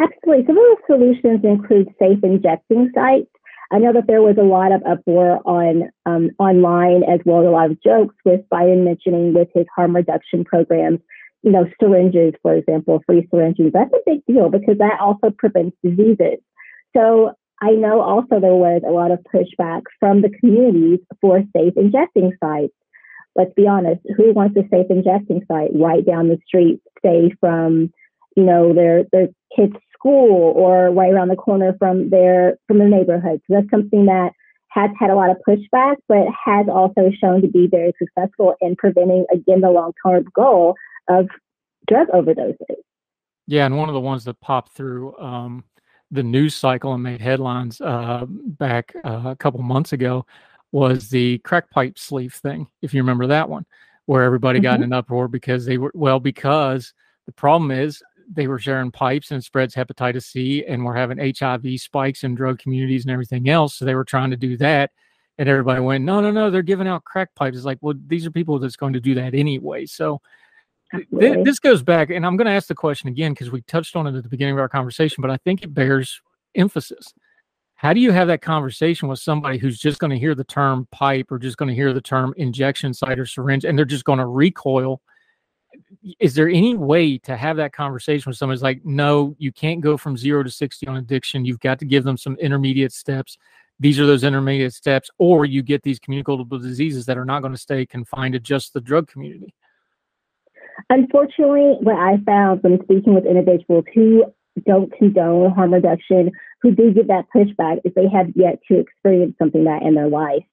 Absolutely. 0.00 0.46
Some 0.46 0.56
of 0.56 0.64
the 0.64 0.76
solutions 0.86 1.40
include 1.44 1.88
safe 1.98 2.18
injecting 2.22 2.90
sites. 2.94 3.28
I 3.70 3.78
know 3.78 3.92
that 3.92 4.06
there 4.06 4.22
was 4.22 4.36
a 4.38 4.44
lot 4.44 4.72
of 4.72 4.82
uproar 4.86 5.40
on 5.44 5.90
um, 6.06 6.30
online 6.38 7.02
as 7.04 7.20
well 7.24 7.40
as 7.40 7.46
a 7.46 7.50
lot 7.50 7.70
of 7.70 7.82
jokes 7.82 8.14
with 8.24 8.40
Biden 8.52 8.84
mentioning 8.84 9.34
with 9.34 9.48
his 9.54 9.66
harm 9.74 9.94
reduction 9.94 10.44
programs, 10.44 11.00
you 11.42 11.52
know, 11.52 11.66
syringes, 11.78 12.32
for 12.40 12.54
example, 12.54 13.02
free 13.06 13.28
syringes. 13.30 13.72
That's 13.74 13.92
a 13.92 14.10
big 14.10 14.24
deal 14.26 14.48
because 14.48 14.78
that 14.78 14.98
also 15.00 15.30
prevents 15.36 15.76
diseases. 15.82 16.38
So 16.96 17.32
I 17.60 17.72
know 17.72 18.00
also 18.00 18.40
there 18.40 18.54
was 18.54 18.82
a 18.86 18.90
lot 18.90 19.10
of 19.10 19.18
pushback 19.34 19.82
from 20.00 20.22
the 20.22 20.30
communities 20.30 21.00
for 21.20 21.42
safe 21.54 21.74
injecting 21.76 22.32
sites. 22.42 22.72
Let's 23.36 23.52
be 23.54 23.66
honest, 23.66 24.00
who 24.16 24.32
wants 24.32 24.56
a 24.56 24.62
safe 24.70 24.86
injecting 24.88 25.42
site 25.46 25.70
right 25.74 26.04
down 26.04 26.28
the 26.28 26.38
street, 26.46 26.80
say 27.04 27.32
from, 27.38 27.92
you 28.34 28.44
know, 28.44 28.72
their 28.72 29.04
their 29.12 29.28
kids' 29.54 29.76
school 29.98 30.52
or 30.56 30.90
right 30.90 31.12
around 31.12 31.28
the 31.28 31.36
corner 31.36 31.74
from 31.78 32.10
their 32.10 32.58
from 32.66 32.78
their 32.78 32.88
neighborhood. 32.88 33.40
So 33.46 33.54
that's 33.54 33.70
something 33.70 34.06
that 34.06 34.32
has 34.68 34.90
had 34.98 35.10
a 35.10 35.14
lot 35.14 35.30
of 35.30 35.38
pushback, 35.48 35.96
but 36.08 36.26
has 36.44 36.66
also 36.68 37.10
shown 37.20 37.42
to 37.42 37.48
be 37.48 37.66
very 37.66 37.92
successful 37.98 38.54
in 38.60 38.76
preventing 38.76 39.24
again 39.32 39.60
the 39.60 39.70
long 39.70 39.92
term 40.04 40.24
goal 40.34 40.74
of 41.08 41.28
drug 41.86 42.08
overdoses. 42.08 42.76
Yeah, 43.46 43.66
and 43.66 43.78
one 43.78 43.88
of 43.88 43.94
the 43.94 44.00
ones 44.00 44.24
that 44.24 44.40
popped 44.40 44.72
through 44.72 45.16
um, 45.18 45.64
the 46.10 46.22
news 46.22 46.54
cycle 46.54 46.92
and 46.92 47.02
made 47.02 47.20
headlines 47.20 47.80
uh, 47.80 48.26
back 48.28 48.94
uh, 49.04 49.22
a 49.24 49.36
couple 49.36 49.62
months 49.62 49.92
ago 49.92 50.26
was 50.70 51.08
the 51.08 51.38
crack 51.38 51.70
pipe 51.70 51.98
sleeve 51.98 52.34
thing. 52.34 52.66
If 52.82 52.92
you 52.92 53.00
remember 53.00 53.26
that 53.28 53.48
one, 53.48 53.64
where 54.06 54.22
everybody 54.22 54.58
mm-hmm. 54.58 54.64
got 54.64 54.76
in 54.76 54.84
an 54.84 54.92
uproar 54.92 55.28
because 55.28 55.64
they 55.64 55.78
were 55.78 55.92
well 55.94 56.20
because 56.20 56.92
the 57.26 57.32
problem 57.32 57.70
is 57.70 58.02
they 58.30 58.46
were 58.46 58.58
sharing 58.58 58.90
pipes 58.90 59.30
and 59.30 59.42
spreads 59.42 59.74
hepatitis 59.74 60.24
C 60.24 60.64
and 60.66 60.84
we're 60.84 60.94
having 60.94 61.18
HIV 61.18 61.80
spikes 61.80 62.24
in 62.24 62.34
drug 62.34 62.58
communities 62.58 63.04
and 63.04 63.12
everything 63.12 63.48
else. 63.48 63.76
So 63.76 63.84
they 63.84 63.94
were 63.94 64.04
trying 64.04 64.30
to 64.30 64.36
do 64.36 64.56
that. 64.58 64.90
And 65.38 65.48
everybody 65.48 65.80
went, 65.80 66.04
no, 66.04 66.20
no, 66.20 66.30
no, 66.30 66.50
they're 66.50 66.62
giving 66.62 66.88
out 66.88 67.04
crack 67.04 67.34
pipes. 67.34 67.56
It's 67.56 67.66
like, 67.66 67.78
well, 67.80 67.94
these 68.08 68.26
are 68.26 68.30
people 68.30 68.58
that's 68.58 68.76
going 68.76 68.92
to 68.94 69.00
do 69.00 69.14
that 69.14 69.34
anyway. 69.34 69.86
So 69.86 70.20
th- 70.92 71.44
this 71.44 71.58
goes 71.58 71.82
back, 71.82 72.10
and 72.10 72.26
I'm 72.26 72.36
going 72.36 72.46
to 72.46 72.52
ask 72.52 72.66
the 72.66 72.74
question 72.74 73.08
again 73.08 73.32
because 73.32 73.50
we 73.50 73.62
touched 73.62 73.94
on 73.94 74.06
it 74.06 74.16
at 74.16 74.22
the 74.24 74.28
beginning 74.28 74.54
of 74.54 74.60
our 74.60 74.68
conversation, 74.68 75.22
but 75.22 75.30
I 75.30 75.36
think 75.38 75.62
it 75.62 75.72
bears 75.72 76.20
emphasis. 76.54 77.14
How 77.74 77.92
do 77.92 78.00
you 78.00 78.10
have 78.10 78.26
that 78.26 78.42
conversation 78.42 79.06
with 79.06 79.20
somebody 79.20 79.58
who's 79.58 79.78
just 79.78 80.00
going 80.00 80.10
to 80.10 80.18
hear 80.18 80.34
the 80.34 80.42
term 80.42 80.88
pipe 80.90 81.30
or 81.30 81.38
just 81.38 81.56
going 81.56 81.68
to 81.68 81.74
hear 81.74 81.92
the 81.92 82.00
term 82.00 82.34
injection 82.36 82.92
site 82.92 83.20
or 83.20 83.26
syringe 83.26 83.64
and 83.64 83.78
they're 83.78 83.84
just 83.84 84.04
going 84.04 84.18
to 84.18 84.26
recoil? 84.26 85.00
Is 86.20 86.34
there 86.34 86.48
any 86.48 86.74
way 86.74 87.18
to 87.18 87.36
have 87.36 87.56
that 87.56 87.72
conversation 87.72 88.30
with 88.30 88.36
somebody 88.36 88.60
like, 88.60 88.84
no, 88.84 89.34
you 89.38 89.52
can't 89.52 89.80
go 89.80 89.96
from 89.96 90.16
zero 90.16 90.42
to 90.42 90.50
60 90.50 90.86
on 90.86 90.96
addiction. 90.96 91.44
You've 91.44 91.60
got 91.60 91.78
to 91.78 91.84
give 91.84 92.04
them 92.04 92.16
some 92.16 92.36
intermediate 92.36 92.92
steps. 92.92 93.38
These 93.80 94.00
are 94.00 94.06
those 94.06 94.24
intermediate 94.24 94.74
steps, 94.74 95.08
or 95.18 95.44
you 95.44 95.62
get 95.62 95.82
these 95.82 95.98
communicable 95.98 96.44
diseases 96.44 97.06
that 97.06 97.16
are 97.16 97.24
not 97.24 97.40
going 97.40 97.52
to 97.52 97.58
stay 97.58 97.86
confined 97.86 98.34
to 98.34 98.40
just 98.40 98.74
the 98.74 98.80
drug 98.80 99.08
community. 99.08 99.54
Unfortunately, 100.90 101.76
what 101.80 101.96
I 101.96 102.18
found 102.24 102.62
when 102.62 102.82
speaking 102.82 103.14
with 103.14 103.24
individuals 103.24 103.84
who 103.94 104.24
don't 104.66 104.92
condone 104.92 105.52
harm 105.52 105.72
reduction, 105.72 106.32
who 106.60 106.72
do 106.72 106.92
get 106.92 107.06
that 107.06 107.26
pushback, 107.34 107.78
is 107.84 107.92
they 107.94 108.08
have 108.08 108.26
yet 108.34 108.58
to 108.68 108.78
experience 108.78 109.36
something 109.38 109.64
that 109.64 109.82
in 109.82 109.94
their 109.94 110.08
life. 110.08 110.44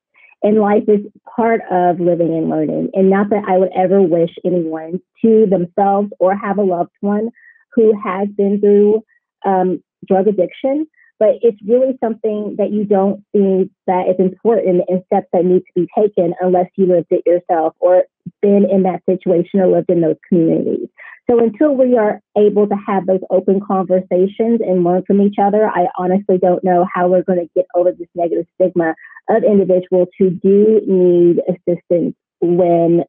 And 0.43 0.59
life 0.59 0.83
is 0.87 1.01
part 1.35 1.61
of 1.71 1.99
living 1.99 2.35
and 2.35 2.49
learning. 2.49 2.89
And 2.93 3.09
not 3.09 3.29
that 3.31 3.43
I 3.47 3.57
would 3.57 3.71
ever 3.75 4.01
wish 4.01 4.31
anyone 4.45 5.01
to 5.23 5.47
themselves 5.49 6.11
or 6.19 6.35
have 6.35 6.57
a 6.57 6.63
loved 6.63 6.91
one 7.01 7.29
who 7.73 7.93
has 7.99 8.27
been 8.37 8.59
through 8.59 9.03
um, 9.45 9.83
drug 10.07 10.27
addiction, 10.27 10.87
but 11.19 11.29
it's 11.41 11.57
really 11.65 11.97
something 12.03 12.55
that 12.57 12.71
you 12.71 12.85
don't 12.85 13.23
think 13.31 13.71
that 13.87 14.09
is 14.09 14.15
important 14.19 14.83
and 14.87 15.03
steps 15.05 15.27
that 15.33 15.45
need 15.45 15.61
to 15.61 15.73
be 15.75 15.87
taken 15.97 16.33
unless 16.41 16.67
you 16.75 16.85
lived 16.85 17.07
it 17.11 17.23
yourself 17.25 17.73
or 17.79 18.03
been 18.41 18.67
in 18.69 18.83
that 18.83 19.01
situation 19.09 19.61
or 19.61 19.67
lived 19.67 19.89
in 19.89 20.01
those 20.01 20.17
communities. 20.27 20.89
So 21.29 21.39
until 21.39 21.75
we 21.75 21.97
are 21.97 22.21
able 22.37 22.67
to 22.67 22.75
have 22.87 23.07
those 23.07 23.21
open 23.31 23.59
conversations 23.59 24.59
and 24.61 24.83
learn 24.83 25.03
from 25.07 25.21
each 25.21 25.37
other, 25.41 25.67
I 25.67 25.87
honestly 25.97 26.37
don't 26.37 26.63
know 26.63 26.85
how 26.93 27.07
we're 27.07 27.23
going 27.23 27.39
to 27.39 27.49
get 27.55 27.65
over 27.73 27.91
this 27.91 28.07
negative 28.13 28.45
stigma 28.55 28.93
of 29.29 29.43
individuals 29.43 30.09
who 30.19 30.29
do 30.29 30.81
need 30.85 31.41
assistance 31.47 32.15
when 32.41 33.03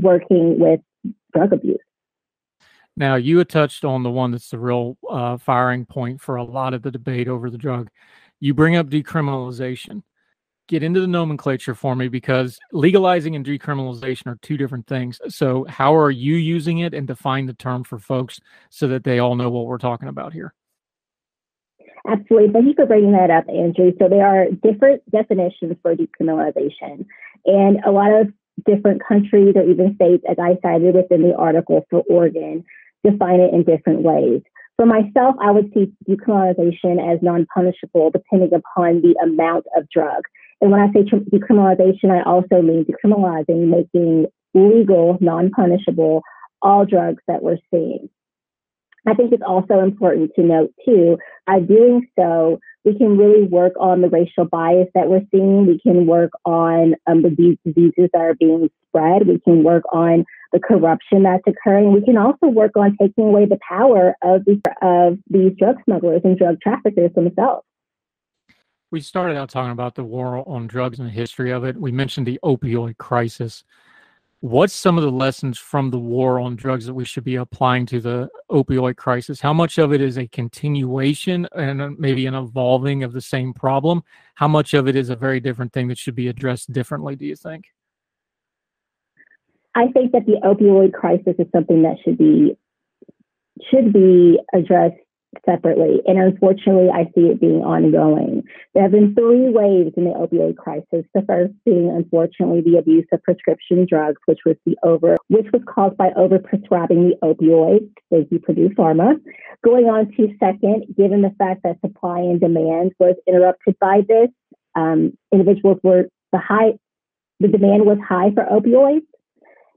working 0.00 0.58
with 0.58 0.80
drug 1.34 1.52
abuse. 1.52 1.78
Now, 2.96 3.16
you 3.16 3.38
had 3.38 3.50
touched 3.50 3.84
on 3.84 4.02
the 4.02 4.10
one 4.10 4.32
that's 4.32 4.50
the 4.50 4.58
real 4.58 4.96
uh, 5.08 5.36
firing 5.36 5.84
point 5.84 6.20
for 6.20 6.36
a 6.36 6.44
lot 6.44 6.74
of 6.74 6.82
the 6.82 6.90
debate 6.90 7.28
over 7.28 7.50
the 7.50 7.58
drug. 7.58 7.90
You 8.40 8.54
bring 8.54 8.76
up 8.76 8.88
decriminalization. 8.88 10.02
Get 10.68 10.82
into 10.82 11.00
the 11.00 11.06
nomenclature 11.06 11.74
for 11.74 11.96
me 11.96 12.08
because 12.08 12.58
legalizing 12.72 13.34
and 13.34 13.44
decriminalization 13.44 14.26
are 14.26 14.38
two 14.42 14.58
different 14.58 14.86
things. 14.86 15.18
So, 15.28 15.64
how 15.66 15.96
are 15.96 16.10
you 16.10 16.34
using 16.34 16.80
it 16.80 16.92
and 16.92 17.06
define 17.06 17.46
the 17.46 17.54
term 17.54 17.84
for 17.84 17.98
folks 17.98 18.38
so 18.68 18.86
that 18.88 19.02
they 19.02 19.18
all 19.18 19.34
know 19.34 19.48
what 19.48 19.64
we're 19.64 19.78
talking 19.78 20.08
about 20.08 20.34
here? 20.34 20.52
Absolutely. 22.06 22.52
Thank 22.52 22.66
you 22.66 22.74
for 22.74 22.84
bringing 22.84 23.12
that 23.12 23.30
up, 23.30 23.48
Andrew. 23.48 23.92
So, 23.98 24.10
there 24.10 24.26
are 24.26 24.48
different 24.62 25.02
definitions 25.10 25.74
for 25.80 25.96
decriminalization, 25.96 27.06
and 27.46 27.78
a 27.86 27.90
lot 27.90 28.12
of 28.12 28.28
different 28.66 29.00
countries 29.08 29.54
or 29.56 29.62
even 29.62 29.94
states, 29.94 30.22
as 30.28 30.36
I 30.38 30.58
cited 30.60 30.94
within 30.94 31.22
the 31.22 31.34
article 31.34 31.86
for 31.88 32.02
Oregon, 32.10 32.62
define 33.02 33.40
it 33.40 33.54
in 33.54 33.64
different 33.64 34.02
ways. 34.02 34.42
For 34.76 34.84
myself, 34.84 35.34
I 35.40 35.50
would 35.50 35.72
see 35.72 35.92
decriminalization 36.06 37.00
as 37.12 37.20
non 37.22 37.46
punishable 37.54 38.10
depending 38.10 38.52
upon 38.52 39.00
the 39.00 39.16
amount 39.22 39.64
of 39.74 39.88
drug. 39.88 40.24
And 40.60 40.70
when 40.70 40.80
I 40.80 40.92
say 40.92 41.02
decriminalization, 41.02 42.10
I 42.10 42.22
also 42.22 42.62
mean 42.62 42.84
decriminalizing, 42.84 43.68
making 43.68 44.26
legal, 44.54 45.18
non 45.20 45.50
punishable 45.50 46.22
all 46.60 46.84
drugs 46.84 47.22
that 47.28 47.42
we're 47.42 47.58
seeing. 47.70 48.08
I 49.06 49.14
think 49.14 49.32
it's 49.32 49.42
also 49.46 49.78
important 49.80 50.32
to 50.34 50.42
note, 50.42 50.74
too, 50.84 51.18
by 51.46 51.60
doing 51.60 52.08
so, 52.18 52.58
we 52.84 52.96
can 52.96 53.18
really 53.18 53.44
work 53.44 53.74
on 53.78 54.00
the 54.00 54.08
racial 54.08 54.44
bias 54.44 54.88
that 54.94 55.08
we're 55.08 55.24
seeing. 55.30 55.66
We 55.66 55.78
can 55.78 56.06
work 56.06 56.30
on 56.44 56.94
um, 57.06 57.22
the 57.22 57.30
diseases 57.30 58.10
that 58.12 58.20
are 58.20 58.34
being 58.34 58.70
spread. 58.88 59.26
We 59.26 59.40
can 59.40 59.62
work 59.62 59.84
on 59.92 60.24
the 60.52 60.60
corruption 60.60 61.22
that's 61.22 61.42
occurring. 61.46 61.92
We 61.92 62.02
can 62.02 62.16
also 62.16 62.46
work 62.46 62.72
on 62.76 62.96
taking 63.00 63.24
away 63.24 63.46
the 63.46 63.58
power 63.68 64.14
of 64.22 64.44
these, 64.46 64.60
of 64.82 65.18
these 65.28 65.52
drug 65.58 65.76
smugglers 65.84 66.22
and 66.24 66.38
drug 66.38 66.60
traffickers 66.60 67.12
themselves. 67.14 67.66
We 68.90 69.00
started 69.00 69.36
out 69.36 69.50
talking 69.50 69.72
about 69.72 69.94
the 69.94 70.04
war 70.04 70.48
on 70.48 70.66
drugs 70.66 70.98
and 70.98 71.08
the 71.08 71.12
history 71.12 71.50
of 71.50 71.64
it. 71.64 71.76
We 71.76 71.92
mentioned 71.92 72.26
the 72.26 72.40
opioid 72.42 72.96
crisis. 72.96 73.64
What's 74.40 74.72
some 74.72 74.96
of 74.96 75.04
the 75.04 75.10
lessons 75.10 75.58
from 75.58 75.90
the 75.90 75.98
war 75.98 76.38
on 76.40 76.56
drugs 76.56 76.86
that 76.86 76.94
we 76.94 77.04
should 77.04 77.24
be 77.24 77.34
applying 77.36 77.86
to 77.86 78.00
the 78.00 78.30
opioid 78.50 78.96
crisis? 78.96 79.40
How 79.40 79.52
much 79.52 79.78
of 79.78 79.92
it 79.92 80.00
is 80.00 80.16
a 80.16 80.28
continuation 80.28 81.46
and 81.54 81.82
uh, 81.82 81.90
maybe 81.98 82.24
an 82.26 82.34
evolving 82.34 83.02
of 83.02 83.12
the 83.12 83.20
same 83.20 83.52
problem? 83.52 84.02
How 84.36 84.48
much 84.48 84.74
of 84.74 84.88
it 84.88 84.96
is 84.96 85.10
a 85.10 85.16
very 85.16 85.40
different 85.40 85.72
thing 85.72 85.88
that 85.88 85.98
should 85.98 86.14
be 86.14 86.28
addressed 86.28 86.72
differently, 86.72 87.16
do 87.16 87.26
you 87.26 87.36
think? 87.36 87.66
I 89.74 89.88
think 89.88 90.12
that 90.12 90.24
the 90.24 90.40
opioid 90.44 90.92
crisis 90.94 91.34
is 91.38 91.46
something 91.52 91.82
that 91.82 91.96
should 92.04 92.16
be 92.16 92.56
should 93.70 93.92
be 93.92 94.38
addressed 94.54 94.96
separately. 95.44 96.00
And 96.06 96.18
unfortunately, 96.18 96.88
I 96.92 97.04
see 97.14 97.28
it 97.28 97.40
being 97.40 97.62
ongoing. 97.62 98.42
There 98.74 98.82
have 98.82 98.92
been 98.92 99.14
three 99.14 99.48
waves 99.48 99.92
in 99.96 100.04
the 100.04 100.10
opioid 100.10 100.56
crisis. 100.56 101.06
The 101.14 101.22
first 101.26 101.52
being, 101.64 101.90
unfortunately, 101.90 102.62
the 102.62 102.78
abuse 102.78 103.06
of 103.12 103.22
prescription 103.22 103.86
drugs, 103.88 104.20
which 104.26 104.40
was 104.46 104.56
the 104.64 104.76
over, 104.82 105.16
which 105.28 105.46
was 105.52 105.62
caused 105.66 105.96
by 105.96 106.10
overprescribing 106.10 107.10
the 107.10 107.16
opioids. 107.22 107.90
Thank 108.10 108.30
you, 108.30 108.38
Purdue 108.38 108.70
Pharma. 108.70 109.14
Going 109.64 109.86
on 109.86 110.10
to 110.16 110.34
second, 110.38 110.86
given 110.96 111.22
the 111.22 111.34
fact 111.38 111.62
that 111.64 111.80
supply 111.80 112.20
and 112.20 112.40
demand 112.40 112.92
was 112.98 113.16
interrupted 113.26 113.76
by 113.80 114.02
this, 114.06 114.28
um, 114.74 115.16
individuals 115.32 115.78
were 115.82 116.08
the 116.32 116.38
high, 116.38 116.78
the 117.40 117.48
demand 117.48 117.86
was 117.86 117.98
high 118.06 118.30
for 118.34 118.44
opioids 118.44 119.02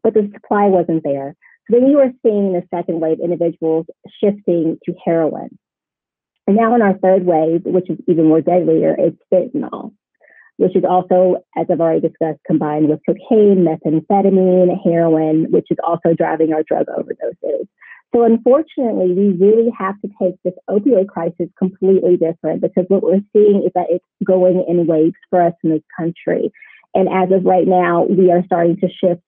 but 0.04 0.14
the 0.14 0.30
supply 0.34 0.66
wasn't 0.66 1.04
there. 1.04 1.36
Then 1.72 1.88
you 1.88 2.00
are 2.00 2.12
seeing 2.22 2.52
the 2.52 2.64
second 2.70 3.00
wave 3.00 3.20
individuals 3.24 3.86
shifting 4.22 4.78
to 4.84 4.94
heroin. 5.06 5.58
And 6.46 6.58
now 6.58 6.76
in 6.76 6.82
our 6.82 6.98
third 6.98 7.26
wave, 7.26 7.62
which 7.64 7.90
is 7.90 7.98
even 8.10 8.26
more 8.26 8.42
deadlier, 8.42 8.94
it's 9.00 9.18
fentanyl. 9.34 9.94
which 10.62 10.76
is 10.76 10.84
also, 10.88 11.38
as 11.58 11.66
I've 11.72 11.82
already 11.82 12.08
discussed, 12.08 12.40
combined 12.46 12.88
with 12.88 13.00
cocaine, 13.08 13.66
methamphetamine, 13.66 14.70
heroin, 14.84 15.48
which 15.50 15.66
is 15.72 15.78
also 15.84 16.14
driving 16.14 16.54
our 16.54 16.62
drug 16.62 16.86
overdoses. 16.86 17.68
So 18.14 18.24
unfortunately, 18.24 19.14
we 19.14 19.30
really 19.40 19.72
have 19.76 20.00
to 20.02 20.10
take 20.22 20.36
this 20.44 20.54
opioid 20.70 21.08
crisis 21.08 21.48
completely 21.58 22.18
different 22.18 22.62
because 22.62 22.86
what 22.90 23.02
we're 23.02 23.24
seeing 23.34 23.64
is 23.66 23.72
that 23.74 23.88
it's 23.90 24.06
going 24.24 24.64
in 24.68 24.86
waves 24.86 25.16
for 25.30 25.42
us 25.42 25.54
in 25.64 25.72
this 25.72 25.82
country. 25.98 26.52
And 26.94 27.08
as 27.08 27.32
of 27.32 27.46
right 27.46 27.68
now, 27.68 28.04
we 28.04 28.30
are 28.32 28.44
starting 28.46 28.78
to 28.82 28.88
shift 28.90 29.22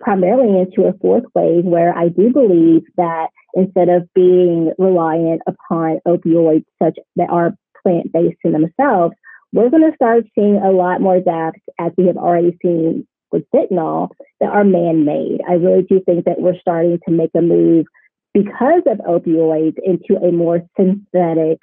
primarily 0.00 0.60
into 0.60 0.88
a 0.88 0.96
fourth 0.98 1.24
wave 1.34 1.64
where 1.64 1.96
I 1.96 2.08
do 2.08 2.32
believe 2.32 2.82
that 2.96 3.28
instead 3.54 3.88
of 3.88 4.08
being 4.14 4.72
reliant 4.78 5.42
upon 5.46 5.98
opioids 6.06 6.64
such 6.82 6.98
that 7.16 7.30
are 7.30 7.54
plant 7.82 8.12
based 8.12 8.38
in 8.44 8.52
themselves, 8.52 9.14
we're 9.52 9.70
going 9.70 9.88
to 9.88 9.96
start 9.96 10.24
seeing 10.34 10.56
a 10.56 10.70
lot 10.70 11.00
more 11.00 11.20
deaths, 11.20 11.58
as 11.78 11.92
we 11.96 12.06
have 12.06 12.16
already 12.16 12.56
seen 12.62 13.06
with 13.32 13.44
fentanyl, 13.54 14.10
that 14.40 14.50
are 14.50 14.64
man 14.64 15.04
made. 15.04 15.40
I 15.48 15.54
really 15.54 15.82
do 15.82 16.00
think 16.04 16.26
that 16.26 16.40
we're 16.40 16.58
starting 16.60 16.98
to 17.06 17.14
make 17.14 17.30
a 17.36 17.40
move 17.40 17.86
because 18.34 18.82
of 18.86 18.98
opioids 18.98 19.76
into 19.82 20.16
a 20.22 20.30
more 20.30 20.60
synthetic 20.78 21.58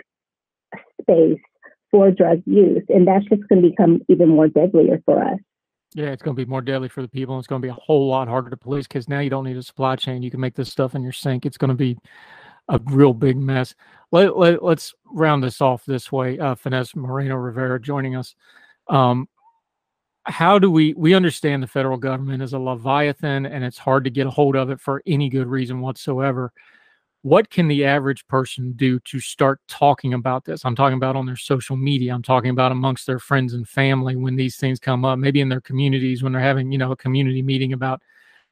space 1.02 1.40
for 1.92 2.12
drug 2.12 2.42
use. 2.46 2.84
And 2.90 3.08
that's 3.08 3.26
just 3.26 3.48
going 3.48 3.62
to 3.62 3.70
become 3.70 4.02
even 4.10 4.30
more 4.30 4.48
deadlier 4.48 5.02
for 5.06 5.24
us. 5.24 5.40
Yeah, 5.96 6.08
it's 6.08 6.22
going 6.22 6.36
to 6.36 6.46
be 6.46 6.50
more 6.50 6.62
deadly 6.62 6.90
for 6.90 7.02
the 7.02 7.08
people. 7.08 7.36
And 7.36 7.40
it's 7.40 7.48
going 7.48 7.62
to 7.62 7.66
be 7.66 7.72
a 7.72 7.74
whole 7.74 8.10
lot 8.10 8.28
harder 8.28 8.50
to 8.50 8.58
police 8.58 8.86
because 8.86 9.08
now 9.08 9.22
you 9.22 9.30
don't 9.30 9.46
need 9.46 9.56
a 9.56 9.64
supply 9.64 9.96
chain. 9.96 10.22
You 10.22 10.30
can 10.30 10.42
make 10.42 10.54
this 10.54 10.70
stuff 10.70 10.94
in 10.94 11.02
your 11.02 11.14
sink. 11.14 11.46
It's 11.46 11.58
going 11.58 11.70
to 11.70 11.74
be 11.74 11.98
a 12.68 12.82
real 12.88 13.14
big 13.14 13.38
mess. 13.38 13.74
Let, 14.12 14.38
let, 14.38 14.62
us 14.62 14.94
round 15.06 15.42
this 15.42 15.62
off 15.62 15.86
this 15.86 16.12
way. 16.12 16.38
Uh, 16.38 16.54
Finesse 16.54 16.98
Moreno 16.98 17.36
Rivera 17.36 17.80
joining 17.80 18.18
us. 18.18 18.36
Um, 18.90 19.30
how 20.26 20.60
do 20.60 20.70
we 20.70 20.94
we 20.96 21.14
understand 21.14 21.62
the 21.62 21.68
federal 21.68 21.98
government 21.98 22.42
is 22.42 22.54
a 22.54 22.60
leviathan 22.60 23.46
and 23.46 23.64
it's 23.64 23.78
hard 23.78 24.04
to 24.04 24.10
get 24.10 24.26
a 24.26 24.32
hold 24.32 24.56
of 24.56 24.72
it 24.72 24.82
for 24.82 25.04
any 25.06 25.30
good 25.30 25.46
reason 25.46 25.82
whatsoever 25.82 26.52
what 27.26 27.50
can 27.50 27.68
the 27.68 27.84
average 27.84 28.28
person 28.28 28.74
do 28.76 29.00
to 29.00 29.20
start 29.20 29.60
talking 29.68 30.14
about 30.14 30.46
this? 30.46 30.64
I'm 30.64 30.76
talking 30.76 30.96
about 30.96 31.16
on 31.16 31.26
their 31.26 31.36
social 31.36 31.76
media. 31.76 32.14
I'm 32.14 32.22
talking 32.22 32.52
about 32.52 32.72
amongst 32.72 33.08
their 33.08 33.18
friends 33.18 33.56
and 33.56 33.68
family 33.68 34.16
when 34.16 34.36
these 34.36 34.58
things 34.58 34.80
come 34.80 35.04
up, 35.04 35.18
maybe 35.18 35.42
in 35.42 35.50
their 35.50 35.60
communities 35.60 36.22
when 36.22 36.34
they're 36.34 36.42
having, 36.42 36.72
you 36.72 36.78
know, 36.78 36.92
a 36.92 36.96
community 36.96 37.42
meeting 37.42 37.74
about, 37.74 38.00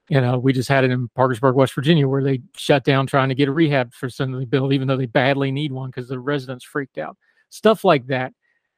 you 0.09 0.19
know, 0.19 0.39
we 0.39 0.53
just 0.53 0.69
had 0.69 0.83
it 0.83 0.89
in 0.89 1.07
Parkersburg, 1.09 1.53
West 1.53 1.75
Virginia, 1.75 2.07
where 2.07 2.23
they 2.23 2.41
shut 2.57 2.83
down 2.83 3.05
trying 3.05 3.29
to 3.29 3.35
get 3.35 3.47
a 3.47 3.51
rehab 3.51 3.93
facility 3.93 4.45
built, 4.45 4.73
even 4.73 4.87
though 4.87 4.97
they 4.97 5.05
badly 5.05 5.51
need 5.51 5.71
one 5.71 5.91
because 5.91 6.07
the 6.07 6.19
residents 6.19 6.65
freaked 6.65 6.97
out. 6.97 7.15
Stuff 7.49 7.85
like 7.85 8.07
that 8.07 8.33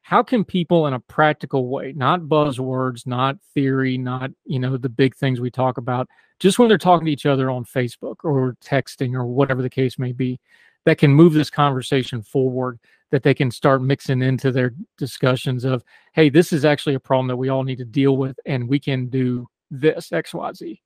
how 0.05 0.21
can 0.21 0.43
people 0.43 0.85
in 0.85 0.93
a 0.93 0.99
practical 0.99 1.67
way 1.67 1.91
not 1.95 2.21
buzzwords 2.21 3.07
not 3.07 3.37
theory 3.53 3.97
not 3.97 4.29
you 4.45 4.59
know 4.59 4.77
the 4.77 4.87
big 4.87 5.15
things 5.15 5.41
we 5.41 5.49
talk 5.49 5.77
about 5.77 6.07
just 6.39 6.59
when 6.59 6.69
they're 6.69 6.77
talking 6.77 7.05
to 7.05 7.11
each 7.11 7.25
other 7.25 7.49
on 7.49 7.65
facebook 7.65 8.17
or 8.23 8.55
texting 8.63 9.13
or 9.15 9.25
whatever 9.25 9.61
the 9.61 9.69
case 9.69 9.97
may 9.97 10.11
be 10.11 10.39
that 10.85 10.99
can 10.99 11.11
move 11.11 11.33
this 11.33 11.49
conversation 11.49 12.21
forward 12.21 12.79
that 13.09 13.23
they 13.23 13.33
can 13.33 13.49
start 13.49 13.81
mixing 13.81 14.21
into 14.21 14.51
their 14.51 14.73
discussions 14.97 15.65
of 15.65 15.83
hey 16.13 16.29
this 16.29 16.53
is 16.53 16.65
actually 16.65 16.95
a 16.95 16.99
problem 16.99 17.27
that 17.27 17.35
we 17.35 17.49
all 17.49 17.63
need 17.63 17.79
to 17.79 17.85
deal 17.85 18.15
with 18.15 18.39
and 18.45 18.69
we 18.69 18.79
can 18.79 19.07
do 19.07 19.47
this 19.71 20.09
xyz 20.09 20.79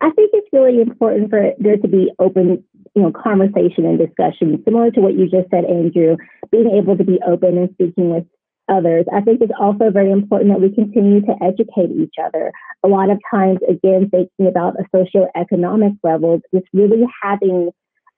I 0.00 0.10
think 0.10 0.30
it's 0.32 0.48
really 0.52 0.80
important 0.80 1.30
for 1.30 1.52
there 1.58 1.76
to 1.76 1.88
be 1.88 2.10
open, 2.18 2.64
you 2.94 3.02
know, 3.02 3.12
conversation 3.12 3.84
and 3.84 3.98
discussion, 3.98 4.62
similar 4.64 4.90
to 4.92 5.00
what 5.00 5.14
you 5.14 5.28
just 5.28 5.50
said, 5.50 5.64
Andrew, 5.64 6.16
being 6.50 6.70
able 6.70 6.96
to 6.96 7.04
be 7.04 7.18
open 7.26 7.58
and 7.58 7.70
speaking 7.74 8.10
with 8.10 8.24
others. 8.68 9.04
I 9.12 9.20
think 9.20 9.40
it's 9.40 9.52
also 9.58 9.90
very 9.90 10.10
important 10.10 10.50
that 10.52 10.60
we 10.60 10.74
continue 10.74 11.20
to 11.22 11.34
educate 11.42 11.90
each 11.90 12.14
other. 12.22 12.52
A 12.84 12.88
lot 12.88 13.10
of 13.10 13.18
times, 13.30 13.58
again, 13.68 14.10
thinking 14.10 14.46
about 14.46 14.76
a 14.78 14.84
socioeconomic 14.96 15.98
level, 16.02 16.40
just 16.54 16.66
really 16.72 17.04
having 17.22 17.70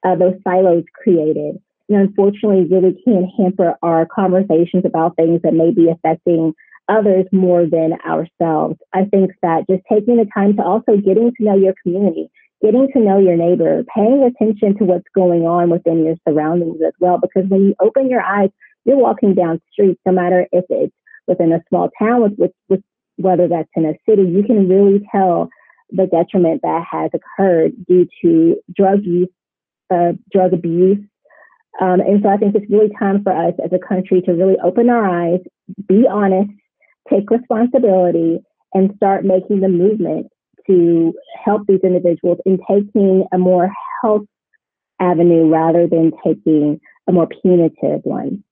uh, 0.05 0.15
those 0.15 0.35
silos 0.43 0.83
created, 1.03 1.59
you 1.87 1.97
know, 1.97 2.03
unfortunately, 2.03 2.67
really 2.69 2.97
can 3.03 3.29
hamper 3.37 3.75
our 3.81 4.05
conversations 4.05 4.83
about 4.85 5.15
things 5.15 5.41
that 5.43 5.53
may 5.53 5.71
be 5.71 5.89
affecting 5.89 6.53
others 6.89 7.25
more 7.31 7.65
than 7.65 7.93
ourselves. 8.05 8.77
I 8.93 9.05
think 9.05 9.31
that 9.41 9.67
just 9.69 9.83
taking 9.91 10.17
the 10.17 10.27
time 10.33 10.55
to 10.57 10.63
also 10.63 10.97
getting 10.97 11.31
to 11.37 11.43
know 11.43 11.55
your 11.55 11.73
community, 11.83 12.29
getting 12.61 12.87
to 12.93 12.99
know 12.99 13.19
your 13.19 13.35
neighbor, 13.35 13.83
paying 13.93 14.23
attention 14.23 14.77
to 14.77 14.85
what's 14.85 15.07
going 15.13 15.43
on 15.43 15.69
within 15.69 16.05
your 16.05 16.15
surroundings 16.27 16.79
as 16.85 16.93
well. 16.99 17.19
Because 17.21 17.49
when 17.49 17.61
you 17.61 17.75
open 17.81 18.09
your 18.09 18.21
eyes, 18.21 18.49
you're 18.85 18.97
walking 18.97 19.35
down 19.35 19.61
streets, 19.71 19.99
no 20.05 20.13
matter 20.13 20.47
if 20.51 20.65
it's 20.69 20.95
within 21.27 21.51
a 21.51 21.61
small 21.67 21.89
town, 21.99 22.21
with, 22.21 22.33
with, 22.37 22.51
with 22.69 22.81
whether 23.17 23.47
that's 23.47 23.69
in 23.75 23.85
a 23.85 23.93
city, 24.07 24.23
you 24.23 24.43
can 24.43 24.69
really 24.69 25.05
tell 25.11 25.49
the 25.89 26.07
detriment 26.07 26.61
that 26.63 26.83
has 26.89 27.11
occurred 27.13 27.71
due 27.87 28.07
to 28.21 28.55
drug 28.73 29.03
use, 29.03 29.29
uh, 29.93 30.13
drug 30.31 30.53
abuse. 30.53 30.99
Um, 31.81 31.99
and 31.99 32.21
so 32.23 32.29
I 32.29 32.37
think 32.37 32.55
it's 32.55 32.71
really 32.71 32.91
time 32.97 33.23
for 33.23 33.31
us 33.31 33.53
as 33.63 33.71
a 33.71 33.87
country 33.87 34.21
to 34.21 34.31
really 34.31 34.55
open 34.63 34.89
our 34.89 35.05
eyes, 35.05 35.41
be 35.87 36.05
honest, 36.09 36.51
take 37.09 37.29
responsibility 37.29 38.39
and 38.73 38.93
start 38.95 39.25
making 39.25 39.61
the 39.61 39.69
movement 39.69 40.27
to 40.67 41.13
help 41.43 41.65
these 41.67 41.79
individuals 41.83 42.39
in 42.45 42.59
taking 42.69 43.25
a 43.33 43.37
more 43.37 43.71
health 44.01 44.25
avenue 44.99 45.47
rather 45.47 45.87
than 45.87 46.11
taking 46.25 46.79
a 47.07 47.11
more 47.11 47.27
punitive 47.41 48.01
one. 48.03 48.43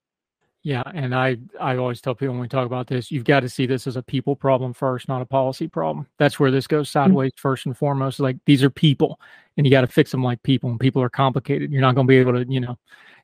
Yeah, 0.64 0.82
and 0.96 1.14
I 1.14 1.38
I 1.60 1.78
always 1.78 2.02
tell 2.02 2.16
people 2.16 2.34
when 2.34 2.42
we 2.42 2.48
talk 2.48 2.66
about 2.66 2.88
this, 2.88 3.12
you've 3.12 3.24
got 3.24 3.42
to 3.42 3.50
see 3.50 3.68
this 3.68 3.86
as 3.86 3.98
a 3.98 4.02
people 4.02 4.36
problem 4.36 4.74
first, 4.74 5.08
not 5.08 5.22
a 5.22 5.26
policy 5.26 5.68
problem. 5.68 6.08
That's 6.18 6.40
where 6.40 6.50
this 6.50 6.66
goes 6.66 6.88
mm-hmm. 6.90 7.06
sideways 7.06 7.34
mm-hmm. 7.34 7.48
first 7.48 7.68
and 7.68 7.78
foremost. 7.78 8.20
Like 8.20 8.38
these 8.48 8.64
are 8.64 8.72
people, 8.72 9.20
and 9.58 9.68
you 9.68 9.70
got 9.70 9.82
to 9.82 9.88
fix 9.88 10.10
them 10.10 10.24
like 10.24 10.42
people. 10.42 10.72
And 10.72 10.80
people 10.80 11.04
are 11.04 11.10
complicated. 11.10 11.72
You're 11.72 11.82
not 11.82 11.94
going 11.94 12.08
to 12.08 12.12
be 12.12 12.18
able 12.18 12.34
to, 12.34 12.52
you 12.52 12.62
know, 12.62 12.80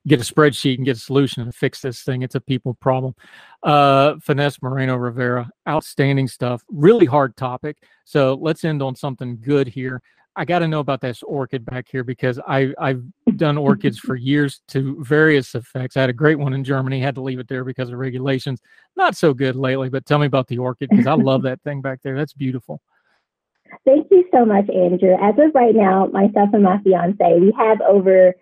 get 0.08 0.20
a 0.20 0.34
spreadsheet 0.34 0.76
and 0.76 0.86
get 0.86 0.98
a 0.98 1.00
solution 1.00 1.46
to 1.46 1.52
fix 1.52 1.82
this 1.82 2.04
thing. 2.04 2.22
It's 2.22 2.36
a 2.36 2.42
people 2.42 2.74
problem. 2.76 3.14
Uh, 3.64 4.16
Finesse 4.22 4.62
Moreno 4.62 4.96
Rivera, 4.96 5.50
outstanding 5.68 6.28
stuff. 6.28 6.64
Really 6.70 7.06
hard 7.06 7.36
topic. 7.38 7.78
So 8.06 8.38
let's 8.42 8.64
end 8.64 8.82
on 8.82 8.96
something 8.96 9.40
good 9.40 9.68
here. 9.68 10.02
I 10.36 10.46
got 10.46 10.60
to 10.60 10.68
know 10.68 10.80
about 10.80 11.02
this 11.02 11.24
orchid 11.24 11.66
back 11.66 11.88
here 11.92 12.06
because 12.06 12.40
I 12.48 12.74
I've 12.80 13.04
done 13.36 13.58
orchids 13.58 14.00
for 14.00 14.16
years 14.32 14.62
to 14.70 15.04
various 15.04 15.56
effects. 15.56 15.98
I 15.98 16.02
had 16.02 16.10
a 16.10 16.14
great 16.14 16.40
one 16.40 16.54
in 16.54 16.64
Germany, 16.64 17.02
had 17.02 17.16
to 17.16 17.22
leave 17.22 17.40
it 17.40 17.50
there 17.50 17.66
because 17.66 17.90
of 17.90 17.98
regulations. 17.98 18.62
Not 18.96 19.18
so 19.18 19.34
good 19.34 19.56
lately, 19.56 19.90
but 19.90 20.06
tell 20.06 20.20
me 20.20 20.28
about 20.28 20.48
the 20.48 20.58
orchid 20.58 20.90
because 20.90 21.08
I 21.08 21.14
love 21.14 21.44
that 21.44 21.62
thing 21.64 21.82
back 21.82 22.00
there. 22.02 22.16
That's 22.16 22.34
beautiful. 22.34 22.82
Thank 23.86 24.08
you 24.12 24.26
so 24.32 24.46
much, 24.46 24.70
Andrew. 24.70 25.16
As 25.22 25.36
of 25.38 25.54
right 25.54 25.76
now, 25.76 26.08
myself 26.08 26.50
and 26.54 26.64
my 26.64 26.82
fiance, 26.82 27.40
we 27.40 27.54
have 27.58 27.82
over 27.82 28.34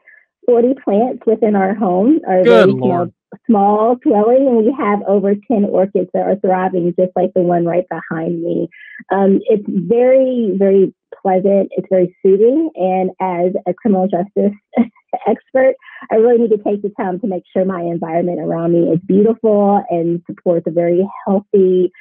40 0.50 0.74
plants 0.84 1.22
within 1.28 1.56
our 1.56 1.76
home, 1.76 2.22
our 2.28 2.44
Good 2.44 2.70
very 2.70 2.72
small, 2.72 3.08
small 3.46 3.96
dwelling, 4.02 4.48
and 4.48 4.58
we 4.58 4.76
have 4.76 5.00
over 5.08 5.36
10 5.36 5.66
orchids 5.66 6.10
that 6.16 6.24
are 6.24 6.38
thriving, 6.38 6.92
just 7.00 7.12
like 7.16 7.32
the 7.36 7.42
one 7.42 7.66
right 7.66 7.86
behind 7.88 8.42
me. 8.42 8.68
Um, 9.12 9.42
it's 9.46 9.64
very, 9.68 10.56
very 10.58 10.92
pleasant. 11.22 11.70
It's 11.78 11.86
very 11.88 12.18
soothing. 12.26 12.72
And 12.76 13.12
as 13.22 13.54
a 13.68 13.76
criminal 13.76 14.08
justice 14.08 14.58
expert, 15.28 15.76
I 16.12 16.16
really 16.16 16.40
need 16.40 16.58
to 16.58 16.64
take 16.64 16.82
the 16.82 16.92
time 17.00 17.20
to 17.20 17.28
make 17.28 17.44
sure 17.54 17.64
my 17.64 17.82
environment 17.82 18.40
around 18.40 18.74
me 18.74 18.92
is 18.92 19.00
beautiful 19.06 19.84
and 19.92 20.24
supports 20.26 20.66
a 20.66 20.72
very 20.72 21.08
healthy 21.28 21.92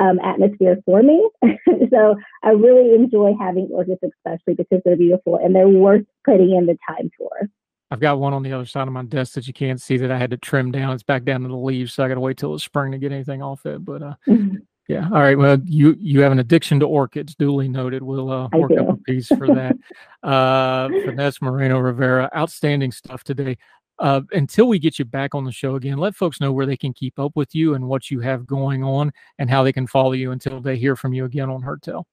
um, 0.00 0.18
atmosphere 0.24 0.78
for 0.84 1.04
me. 1.04 1.30
so 1.90 2.16
I 2.42 2.48
really 2.48 2.96
enjoy 2.96 3.34
having 3.38 3.68
orchids, 3.70 4.00
especially 4.02 4.54
because 4.54 4.80
they're 4.84 4.96
beautiful 4.96 5.36
and 5.36 5.54
they're 5.54 5.68
worth 5.68 6.04
putting 6.24 6.56
in 6.56 6.66
the 6.66 6.76
time 6.88 7.08
for. 7.16 7.48
I've 7.92 8.00
got 8.00 8.18
one 8.18 8.32
on 8.32 8.42
the 8.42 8.54
other 8.54 8.64
side 8.64 8.88
of 8.88 8.94
my 8.94 9.02
desk 9.02 9.34
that 9.34 9.46
you 9.46 9.52
can't 9.52 9.78
see 9.78 9.98
that 9.98 10.10
I 10.10 10.16
had 10.16 10.30
to 10.30 10.38
trim 10.38 10.72
down. 10.72 10.94
It's 10.94 11.02
back 11.02 11.24
down 11.24 11.42
to 11.42 11.48
the 11.48 11.54
leaves, 11.54 11.92
so 11.92 12.02
I 12.02 12.08
got 12.08 12.14
to 12.14 12.20
wait 12.20 12.38
till 12.38 12.54
it's 12.54 12.64
spring 12.64 12.90
to 12.92 12.96
get 12.96 13.12
anything 13.12 13.42
off 13.42 13.66
it. 13.66 13.84
But 13.84 14.02
uh, 14.02 14.14
mm-hmm. 14.26 14.56
yeah, 14.88 15.10
all 15.12 15.20
right. 15.20 15.36
Well, 15.36 15.58
you 15.66 15.94
you 16.00 16.22
have 16.22 16.32
an 16.32 16.38
addiction 16.38 16.80
to 16.80 16.86
orchids, 16.86 17.34
duly 17.34 17.68
noted. 17.68 18.02
We'll 18.02 18.30
uh, 18.30 18.48
work 18.54 18.72
up 18.80 18.88
a 18.88 18.96
piece 18.96 19.28
for 19.28 19.46
that. 19.54 19.76
uh, 20.22 20.88
Finesse 20.88 21.42
Moreno 21.42 21.80
Rivera, 21.80 22.30
outstanding 22.34 22.92
stuff 22.92 23.24
today. 23.24 23.58
Uh, 23.98 24.22
until 24.32 24.68
we 24.68 24.78
get 24.78 24.98
you 24.98 25.04
back 25.04 25.34
on 25.34 25.44
the 25.44 25.52
show 25.52 25.74
again, 25.74 25.98
let 25.98 26.16
folks 26.16 26.40
know 26.40 26.50
where 26.50 26.64
they 26.64 26.78
can 26.78 26.94
keep 26.94 27.18
up 27.18 27.32
with 27.34 27.54
you 27.54 27.74
and 27.74 27.86
what 27.86 28.10
you 28.10 28.20
have 28.20 28.46
going 28.46 28.82
on, 28.82 29.12
and 29.38 29.50
how 29.50 29.62
they 29.62 29.72
can 29.72 29.86
follow 29.86 30.12
you 30.12 30.30
until 30.30 30.62
they 30.62 30.78
hear 30.78 30.96
from 30.96 31.12
you 31.12 31.26
again 31.26 31.50
on 31.50 31.60
Heard 31.60 31.82
Tell. 31.82 32.06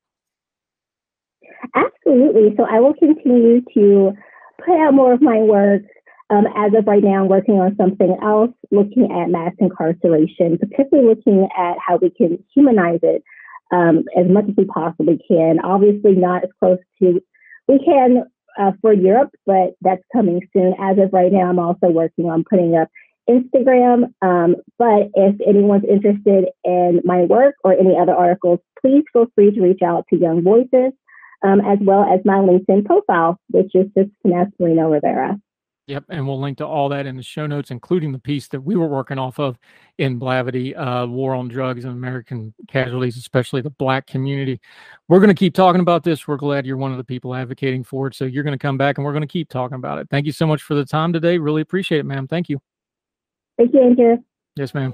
Absolutely. 1.73 2.53
So 2.57 2.65
I 2.69 2.81
will 2.81 2.95
continue 2.95 3.61
to 3.75 4.11
put 4.65 4.79
out 4.79 4.93
more 4.93 5.13
of 5.13 5.21
my 5.21 5.37
work. 5.39 5.83
Um, 6.29 6.45
as 6.55 6.71
of 6.77 6.85
right 6.85 7.03
now, 7.03 7.23
I'm 7.23 7.27
working 7.27 7.55
on 7.55 7.75
something 7.75 8.15
else, 8.21 8.51
looking 8.69 9.11
at 9.11 9.29
mass 9.29 9.53
incarceration, 9.57 10.59
particularly 10.59 11.09
looking 11.09 11.47
at 11.57 11.77
how 11.85 11.97
we 11.97 12.11
can 12.11 12.43
humanize 12.53 12.99
it 13.01 13.23
um, 13.71 14.03
as 14.17 14.27
much 14.29 14.45
as 14.47 14.55
we 14.55 14.65
possibly 14.65 15.19
can. 15.27 15.59
Obviously, 15.59 16.13
not 16.13 16.43
as 16.43 16.49
close 16.59 16.79
to 17.01 17.21
we 17.67 17.79
can 17.83 18.23
uh, 18.59 18.71
for 18.81 18.93
Europe, 18.93 19.31
but 19.45 19.75
that's 19.81 20.03
coming 20.13 20.41
soon. 20.53 20.73
As 20.79 20.97
of 20.97 21.13
right 21.13 21.31
now, 21.31 21.49
I'm 21.49 21.59
also 21.59 21.87
working 21.87 22.25
on 22.25 22.43
putting 22.49 22.75
up 22.75 22.89
Instagram. 23.29 24.11
Um, 24.21 24.55
but 24.77 25.09
if 25.13 25.35
anyone's 25.47 25.85
interested 25.85 26.45
in 26.63 27.01
my 27.03 27.23
work 27.23 27.55
or 27.63 27.73
any 27.73 27.95
other 27.99 28.13
articles, 28.13 28.59
please 28.81 29.03
feel 29.13 29.27
free 29.35 29.51
to 29.51 29.61
reach 29.61 29.81
out 29.85 30.05
to 30.09 30.17
Young 30.17 30.41
Voices, 30.43 30.93
um, 31.43 31.61
as 31.61 31.79
well 31.81 32.03
as 32.03 32.19
my 32.25 32.35
LinkedIn 32.35 32.85
profile, 32.85 33.39
which 33.49 33.73
is 33.75 33.87
just 33.97 34.09
Finesse 34.23 34.51
Moreno 34.59 34.89
Rivera. 34.89 35.39
Yep, 35.89 36.05
and 36.09 36.27
we'll 36.27 36.39
link 36.39 36.59
to 36.59 36.67
all 36.67 36.87
that 36.89 37.07
in 37.07 37.17
the 37.17 37.23
show 37.23 37.47
notes, 37.47 37.71
including 37.71 38.11
the 38.11 38.19
piece 38.19 38.47
that 38.49 38.61
we 38.61 38.75
were 38.75 38.85
working 38.87 39.17
off 39.17 39.39
of 39.39 39.57
in 39.97 40.19
Blavity, 40.19 40.77
uh, 40.77 41.07
War 41.07 41.33
on 41.33 41.47
Drugs 41.47 41.83
and 41.83 41.91
American 41.91 42.53
Casualties, 42.67 43.17
especially 43.17 43.61
the 43.61 43.71
Black 43.71 44.05
community. 44.05 44.61
We're 45.07 45.17
going 45.17 45.29
to 45.29 45.33
keep 45.33 45.55
talking 45.55 45.81
about 45.81 46.03
this. 46.03 46.27
We're 46.27 46.37
glad 46.37 46.67
you're 46.67 46.77
one 46.77 46.91
of 46.91 46.97
the 46.99 47.03
people 47.03 47.33
advocating 47.33 47.83
for 47.83 48.05
it. 48.05 48.13
So 48.13 48.25
you're 48.25 48.43
going 48.43 48.53
to 48.53 48.61
come 48.61 48.77
back 48.77 48.99
and 48.99 49.05
we're 49.05 49.13
going 49.13 49.21
to 49.21 49.27
keep 49.27 49.49
talking 49.49 49.77
about 49.77 49.97
it. 49.97 50.07
Thank 50.11 50.27
you 50.27 50.31
so 50.31 50.45
much 50.45 50.61
for 50.61 50.75
the 50.75 50.85
time 50.85 51.11
today. 51.11 51.39
Really 51.39 51.63
appreciate 51.63 51.97
it, 51.97 52.05
ma'am. 52.05 52.27
Thank 52.27 52.49
you. 52.49 52.61
Thank 53.57 53.73
you, 53.73 53.81
Andrew. 53.81 54.17
Yes, 54.55 54.75
ma'am. 54.75 54.93